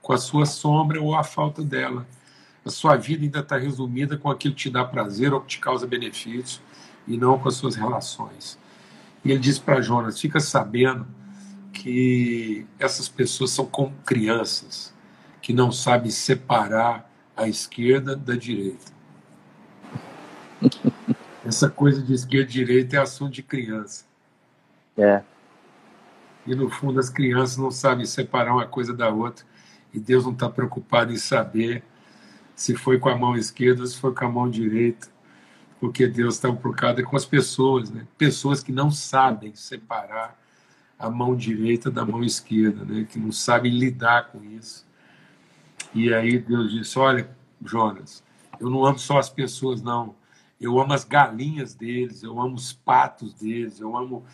com 0.00 0.12
a 0.12 0.18
sua 0.18 0.46
sombra 0.46 1.00
ou 1.00 1.14
a 1.14 1.22
falta 1.22 1.62
dela. 1.62 2.06
A 2.64 2.70
sua 2.70 2.96
vida 2.96 3.22
ainda 3.22 3.40
está 3.40 3.58
resumida 3.58 4.16
com 4.16 4.30
aquilo 4.30 4.54
que 4.54 4.62
te 4.62 4.70
dá 4.70 4.82
prazer 4.84 5.34
ou 5.34 5.40
que 5.40 5.48
te 5.48 5.58
causa 5.58 5.86
benefício 5.86 6.62
e 7.06 7.18
não 7.18 7.38
com 7.38 7.48
as 7.48 7.54
suas 7.54 7.76
relações. 7.76 8.58
E 9.22 9.30
ele 9.30 9.38
diz 9.38 9.58
para 9.58 9.82
Jonas: 9.82 10.18
fica 10.18 10.40
sabendo 10.40 11.06
que 11.74 12.66
essas 12.78 13.08
pessoas 13.08 13.50
são 13.50 13.66
como 13.66 13.92
crianças 14.06 14.94
que 15.42 15.52
não 15.52 15.70
sabem 15.70 16.10
separar 16.10 17.10
a 17.36 17.48
esquerda 17.48 18.16
da 18.16 18.34
direita. 18.34 18.92
Essa 21.44 21.68
coisa 21.68 22.00
de 22.00 22.14
esquerda 22.14 22.48
e 22.48 22.52
direita 22.52 22.96
é 22.96 23.00
assunto 23.00 23.32
de 23.32 23.42
criança. 23.42 24.06
É. 24.96 25.22
E 26.46 26.54
no 26.54 26.70
fundo 26.70 26.98
as 26.98 27.10
crianças 27.10 27.58
não 27.58 27.70
sabem 27.70 28.06
separar 28.06 28.54
uma 28.54 28.66
coisa 28.66 28.94
da 28.94 29.10
outra 29.10 29.44
e 29.92 30.00
Deus 30.00 30.24
não 30.24 30.32
está 30.32 30.48
preocupado 30.48 31.12
em 31.12 31.18
saber 31.18 31.82
se 32.54 32.74
foi 32.74 32.98
com 32.98 33.08
a 33.08 33.18
mão 33.18 33.36
esquerda 33.36 33.82
ou 33.82 33.86
se 33.86 33.98
foi 33.98 34.14
com 34.14 34.24
a 34.24 34.28
mão 34.28 34.48
direita, 34.48 35.08
porque 35.80 36.06
Deus 36.06 36.36
está 36.36 36.50
preocupado 36.52 37.02
com 37.04 37.16
as 37.16 37.26
pessoas, 37.26 37.90
né? 37.90 38.06
pessoas 38.16 38.62
que 38.62 38.72
não 38.72 38.90
sabem 38.90 39.54
separar 39.54 40.38
a 40.98 41.10
mão 41.10 41.36
direita 41.36 41.90
da 41.90 42.04
mão 42.04 42.22
esquerda, 42.22 42.84
né? 42.84 43.06
que 43.08 43.18
não 43.18 43.32
sabem 43.32 43.72
lidar 43.72 44.28
com 44.30 44.42
isso. 44.42 44.86
E 45.94 46.12
aí 46.12 46.38
Deus 46.38 46.72
disse: 46.72 46.98
Olha, 46.98 47.28
Jonas. 47.64 48.22
Eu 48.60 48.70
não 48.70 48.84
amo 48.84 48.98
só 48.98 49.18
as 49.18 49.28
pessoas, 49.28 49.82
não. 49.82 50.14
Eu 50.60 50.78
amo 50.80 50.92
as 50.92 51.04
galinhas 51.04 51.74
deles, 51.74 52.22
eu 52.22 52.40
amo 52.40 52.54
os 52.54 52.72
patos 52.72 53.34
deles, 53.34 53.80
eu 53.80 53.96
amo, 53.96 54.24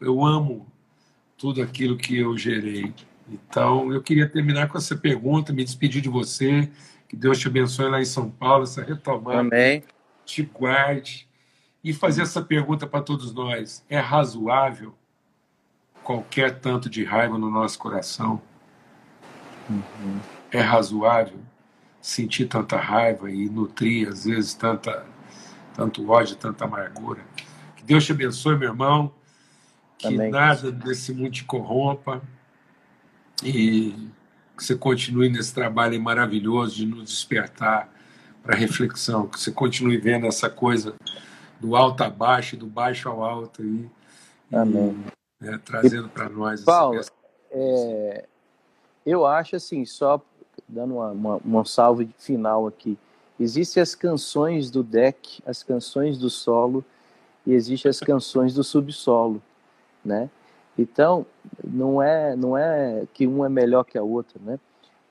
eu 0.00 0.24
amo 0.24 0.66
tudo 1.36 1.62
aquilo 1.62 1.96
que 1.96 2.18
eu 2.18 2.36
gerei. 2.36 2.92
Então, 3.30 3.92
eu 3.92 4.02
queria 4.02 4.28
terminar 4.28 4.68
com 4.68 4.76
essa 4.76 4.96
pergunta, 4.96 5.52
me 5.52 5.64
despedir 5.64 6.02
de 6.02 6.08
você, 6.08 6.68
que 7.08 7.16
Deus 7.16 7.38
te 7.38 7.46
abençoe 7.46 7.88
lá 7.88 8.00
em 8.00 8.04
São 8.04 8.28
Paulo, 8.28 8.64
essa 8.64 8.82
retomada. 8.82 9.40
Amém. 9.40 9.84
Te 10.24 10.42
guarde. 10.42 11.28
E 11.82 11.92
fazer 11.92 12.22
essa 12.22 12.42
pergunta 12.42 12.86
para 12.86 13.00
todos 13.00 13.32
nós: 13.32 13.84
é 13.88 13.98
razoável 13.98 14.94
qualquer 16.08 16.58
tanto 16.58 16.88
de 16.88 17.04
raiva 17.04 17.36
no 17.36 17.50
nosso 17.50 17.78
coração? 17.78 18.40
Uhum. 19.68 20.18
É 20.50 20.58
razoável 20.58 21.38
sentir 22.00 22.46
tanta 22.46 22.78
raiva 22.78 23.30
e 23.30 23.46
nutrir, 23.50 24.08
às 24.08 24.24
vezes, 24.24 24.54
tanta, 24.54 25.04
tanto 25.74 26.08
ódio, 26.08 26.34
tanta 26.36 26.64
amargura? 26.64 27.20
Que 27.76 27.84
Deus 27.84 28.06
te 28.06 28.12
abençoe, 28.12 28.56
meu 28.56 28.70
irmão. 28.70 29.12
Que 29.98 30.06
Amém. 30.06 30.30
nada 30.30 30.72
desse 30.72 31.12
mundo 31.12 31.32
te 31.32 31.44
corrompa 31.44 32.22
e 33.44 34.08
que 34.56 34.64
você 34.64 34.74
continue 34.74 35.28
nesse 35.28 35.52
trabalho 35.52 36.00
maravilhoso 36.00 36.76
de 36.76 36.86
nos 36.86 37.10
despertar 37.10 37.86
para 38.42 38.56
reflexão, 38.56 39.26
que 39.26 39.38
você 39.38 39.52
continue 39.52 39.98
vendo 39.98 40.26
essa 40.26 40.48
coisa 40.48 40.94
do 41.60 41.76
alto 41.76 42.02
a 42.02 42.08
baixo, 42.08 42.56
do 42.56 42.66
baixo 42.66 43.10
ao 43.10 43.22
alto 43.22 43.60
aí, 43.60 43.90
Amém. 44.50 44.96
E, 45.06 45.17
né, 45.40 45.60
trazendo 45.64 46.08
para 46.08 46.28
nós. 46.28 46.62
Paulo, 46.64 47.00
é, 47.50 48.24
eu 49.04 49.26
acho 49.26 49.56
assim, 49.56 49.84
só 49.84 50.20
dando 50.68 50.94
uma, 50.94 51.10
uma, 51.10 51.36
uma 51.44 51.64
salve 51.64 52.10
final 52.18 52.66
aqui, 52.66 52.98
existem 53.38 53.82
as 53.82 53.94
canções 53.94 54.70
do 54.70 54.82
deck, 54.82 55.42
as 55.46 55.62
canções 55.62 56.18
do 56.18 56.28
solo 56.28 56.84
e 57.46 57.52
existem 57.52 57.88
as 57.88 58.00
canções 58.00 58.54
do 58.54 58.62
subsolo, 58.62 59.42
né? 60.04 60.28
Então, 60.76 61.26
não 61.64 62.00
é, 62.00 62.36
não 62.36 62.56
é 62.56 63.04
que 63.12 63.26
um 63.26 63.44
é 63.44 63.48
melhor 63.48 63.84
que 63.84 63.98
a 63.98 64.02
outra, 64.02 64.38
né? 64.44 64.58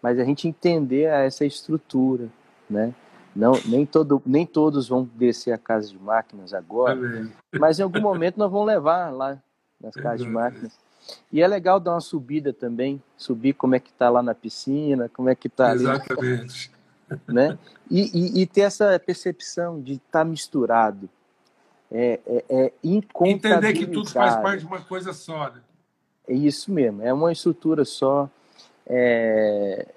Mas 0.01 0.19
a 0.19 0.23
gente 0.23 0.47
entender 0.47 1.03
essa 1.03 1.45
estrutura, 1.45 2.29
né? 2.69 2.93
Não, 3.35 3.53
nem, 3.65 3.85
todo, 3.85 4.21
nem 4.25 4.45
todos 4.45 4.87
vão 4.87 5.07
descer 5.15 5.51
a 5.51 5.57
casa 5.57 5.89
de 5.89 5.99
máquinas 5.99 6.53
agora, 6.53 7.29
mas 7.59 7.79
em 7.79 7.83
algum 7.83 8.01
momento 8.01 8.37
nós 8.37 8.51
vamos 8.51 8.65
levar 8.65 9.11
lá 9.11 9.37
nas 9.79 9.95
casas 9.95 10.25
de 10.25 10.29
máquinas. 10.29 10.77
E 11.31 11.41
é 11.41 11.47
legal 11.47 11.79
dar 11.79 11.91
uma 11.93 12.01
subida 12.01 12.51
também, 12.51 13.01
subir 13.15 13.53
como 13.53 13.75
é 13.75 13.79
que 13.79 13.89
está 13.89 14.09
lá 14.09 14.21
na 14.21 14.35
piscina, 14.35 15.09
como 15.09 15.29
é 15.29 15.35
que 15.35 15.47
está 15.47 15.71
ali. 15.71 15.83
Exatamente. 15.83 16.71
Né? 17.27 17.57
E, 17.89 18.01
e, 18.13 18.41
e, 18.41 18.45
ter 18.45 18.61
essa 18.61 18.99
percepção 18.99 19.81
de 19.81 19.93
estar 19.93 20.19
tá 20.19 20.25
misturado, 20.25 21.09
é, 21.89 22.19
é, 22.27 22.45
é 22.49 22.73
Entender 22.83 23.73
que 23.73 23.87
tudo 23.87 24.09
faz 24.09 24.35
parte 24.35 24.59
de 24.59 24.65
uma 24.65 24.81
coisa 24.81 25.13
só, 25.13 25.49
né? 25.49 25.61
É 26.27 26.33
isso 26.33 26.69
mesmo, 26.69 27.01
é 27.01 27.13
uma 27.13 27.31
estrutura 27.31 27.85
só. 27.85 28.29
É, 28.85 29.87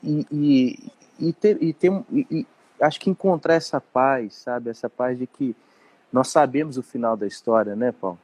e, 0.00 0.26
e, 0.30 0.92
e, 1.18 1.32
ter, 1.32 1.60
e, 1.60 1.72
ter, 1.72 1.90
e, 2.12 2.46
acho 2.80 3.00
que 3.00 3.10
encontrar 3.10 3.54
essa 3.54 3.80
paz, 3.80 4.34
sabe? 4.34 4.70
Essa 4.70 4.88
paz 4.88 5.18
de 5.18 5.26
que 5.26 5.56
nós 6.12 6.28
sabemos 6.28 6.78
o 6.78 6.82
final 6.82 7.16
da 7.16 7.26
história, 7.26 7.74
né, 7.74 7.90
Paulo? 7.90 8.18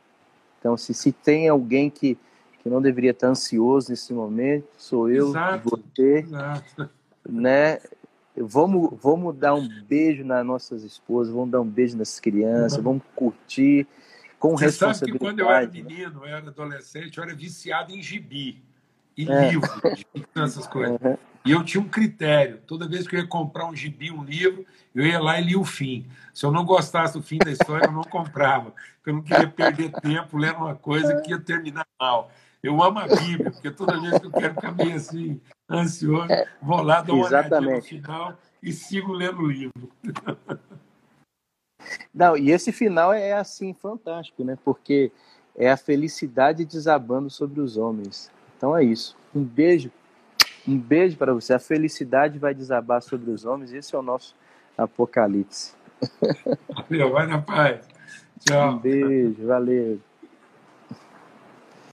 Então, 0.59 0.77
se, 0.77 0.93
se 0.93 1.13
tem 1.13 1.49
alguém 1.49 1.89
que, 1.89 2.19
que 2.63 2.69
não 2.69 2.83
deveria 2.83 3.13
estar 3.13 3.29
ansioso 3.29 3.91
nesse 3.91 4.13
momento, 4.13 4.67
sou 4.77 5.11
eu, 5.11 5.29
exato, 5.29 5.71
você, 5.71 6.19
exato. 6.19 6.91
né? 7.29 7.79
Vamos, 8.37 8.97
vamos 9.03 9.37
dar 9.37 9.55
um 9.55 9.69
beijo 9.85 10.25
nas 10.25 10.47
nossas 10.47 10.85
esposas, 10.85 11.33
vamos 11.33 11.51
dar 11.51 11.61
um 11.61 11.69
beijo 11.69 11.97
nas 11.97 12.21
crianças, 12.21 12.81
vamos 12.81 13.03
curtir 13.15 13.87
com 14.39 14.57
Você 14.57 14.67
responsabilidade. 14.67 14.99
Sabe 14.99 15.13
que 15.13 15.19
quando 15.19 15.39
eu 15.41 15.51
era 15.51 15.67
menino, 15.67 16.21
eu 16.25 16.27
era 16.27 16.49
adolescente, 16.49 17.19
eu 17.19 17.25
era 17.25 17.35
viciado 17.35 17.93
em 17.93 18.01
gibi, 18.01 18.63
em 19.25 19.31
é. 19.31 19.51
livro, 19.51 19.71
essas 20.35 20.67
coisas. 20.69 20.99
Uhum. 21.01 21.17
E 21.45 21.53
eu 21.53 21.65
tinha 21.65 21.83
um 21.83 21.89
critério. 21.89 22.61
Toda 22.67 22.89
vez 22.89 23.07
que 23.07 23.17
eu 23.17 23.21
ia 23.21 23.27
comprar 23.27 23.67
um 23.67 23.75
gibi, 23.75 24.11
um 24.11 24.23
livro, 24.23 24.67
eu 24.95 25.07
ia 25.07 25.21
lá 25.21 25.41
e 25.41 25.45
lia 25.45 25.59
o 25.59 25.65
fim. 25.65 26.07
Se 26.35 26.45
eu 26.45 26.53
não 26.53 26.65
gostasse 26.65 27.15
do 27.15 27.23
fim 27.23 27.39
da 27.39 27.51
história, 27.51 27.87
eu 27.87 27.93
não 27.93 28.03
comprava. 28.03 28.73
Porque 28.97 29.11
eu 29.11 29.15
não 29.15 29.23
queria 29.23 29.49
perder 29.49 29.91
tempo 29.93 30.37
lendo 30.37 30.59
uma 30.59 30.75
coisa 30.75 31.21
que 31.21 31.31
ia 31.31 31.39
terminar 31.39 31.87
mal. 32.01 32.31
Eu 32.63 32.83
amo 32.83 32.99
a 32.99 33.07
Bíblia, 33.07 33.51
porque 33.51 33.71
toda 33.71 34.01
vez 34.01 34.19
que 34.19 34.27
eu 34.27 34.33
quero 34.33 34.55
ficar 34.55 34.73
meio 34.73 34.95
assim, 34.97 35.41
ansioso, 35.71 36.31
é, 36.31 36.47
vou 36.61 36.83
lá, 36.83 37.01
dou 37.01 37.17
uma 37.17 37.27
olhadinha 37.27 37.61
no 37.61 37.83
final 37.83 38.37
e 38.63 38.73
sigo 38.73 39.13
lendo 39.13 39.43
o 39.43 39.47
livro. 39.47 39.91
Não, 42.13 42.37
e 42.37 42.51
esse 42.51 42.73
final 42.73 43.13
é 43.13 43.33
assim, 43.33 43.73
fantástico, 43.73 44.43
né? 44.43 44.59
Porque 44.65 45.13
é 45.57 45.71
a 45.71 45.77
felicidade 45.77 46.65
desabando 46.65 47.31
sobre 47.31 47.61
os 47.61 47.77
homens. 47.77 48.31
Então 48.59 48.77
é 48.77 48.85
isso. 48.85 49.17
Um 49.33 49.43
beijo, 49.43 49.91
um 50.67 50.77
beijo 50.77 51.17
para 51.17 51.33
você. 51.33 51.55
A 51.55 51.61
felicidade 51.61 52.39
vai 52.39 52.53
desabar 52.53 53.01
sobre 53.01 53.31
os 53.31 53.45
homens. 53.45 53.73
Esse 53.73 53.95
é 53.95 53.99
o 53.99 54.03
nosso 54.03 54.35
Apocalipse. 54.77 55.73
Valeu, 56.91 57.13
vai 57.13 57.27
na 57.27 57.41
paz. 57.41 57.89
Tchau. 58.41 58.75
Um 58.75 58.79
beijo, 58.79 59.47
valeu. 59.47 60.01